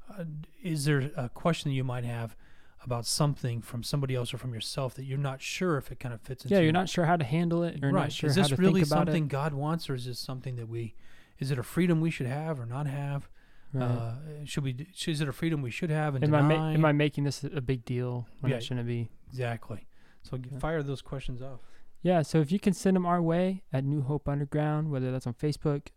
uh, 0.08 0.24
is 0.62 0.84
there 0.84 1.10
a 1.16 1.28
question 1.28 1.70
that 1.70 1.74
you 1.74 1.84
might 1.84 2.04
have 2.04 2.36
about 2.84 3.04
something 3.06 3.60
from 3.60 3.82
somebody 3.82 4.14
else 4.14 4.32
or 4.32 4.38
from 4.38 4.54
yourself 4.54 4.94
that 4.94 5.04
you're 5.04 5.18
not 5.18 5.42
sure 5.42 5.76
if 5.76 5.90
it 5.90 5.98
kind 6.00 6.14
of 6.14 6.20
fits 6.20 6.44
into? 6.44 6.54
yeah, 6.54 6.60
you're 6.60 6.72
not 6.72 6.88
sure 6.88 7.06
how 7.06 7.16
to 7.16 7.24
handle 7.24 7.62
it. 7.64 7.78
You're 7.82 7.90
right. 7.92 8.02
not 8.02 8.12
sure 8.12 8.30
is 8.30 8.36
this 8.36 8.48
to 8.48 8.56
really 8.56 8.84
something 8.84 9.24
it. 9.24 9.28
God 9.28 9.52
wants, 9.52 9.90
or 9.90 9.94
is 9.94 10.04
this 10.06 10.18
something 10.18 10.56
that 10.56 10.68
we? 10.68 10.94
Is 11.38 11.50
it 11.50 11.58
a 11.58 11.62
freedom 11.62 12.00
we 12.00 12.10
should 12.10 12.26
have 12.26 12.60
or 12.60 12.66
not 12.66 12.86
have? 12.86 13.28
Right. 13.72 13.84
Uh, 13.84 14.14
should 14.44 14.64
we? 14.64 14.86
Is 15.06 15.20
it 15.20 15.28
a 15.28 15.32
freedom 15.32 15.62
we 15.62 15.70
should 15.70 15.90
have 15.90 16.14
and 16.16 16.24
am 16.24 16.34
I 16.34 16.40
ma- 16.42 16.70
am 16.70 16.84
I 16.84 16.92
making 16.92 17.24
this 17.24 17.44
a 17.44 17.60
big 17.60 17.84
deal 17.84 18.26
when 18.40 18.50
Yeah. 18.50 18.56
it 18.58 18.64
shouldn't 18.64 18.86
be? 18.86 19.10
exactly. 19.28 19.86
So 20.22 20.36
Yeah. 20.36 20.58
fire 20.58 20.82
those 20.82 21.02
questions 21.02 21.40
off. 21.40 21.60
Yeah, 22.02 22.22
so 22.22 22.40
if 22.40 22.50
you 22.50 22.58
can 22.58 22.72
send 22.72 22.96
them 22.96 23.06
our 23.06 23.20
way 23.22 23.62
at 23.72 23.84
New 23.84 24.00
Hope 24.02 24.28
Underground, 24.28 24.90
whether 24.90 25.12
that's 25.12 25.26
on 25.26 25.34
Facebook, 25.34 25.88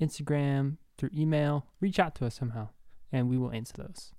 Instagram, 0.00 0.78
through 0.98 1.10
email, 1.14 1.66
reach 1.80 1.98
out 1.98 2.14
to 2.16 2.26
us 2.26 2.34
somehow, 2.34 2.70
and 3.12 3.28
we 3.28 3.36
will 3.38 3.52
answer 3.52 3.74
those. 3.76 4.12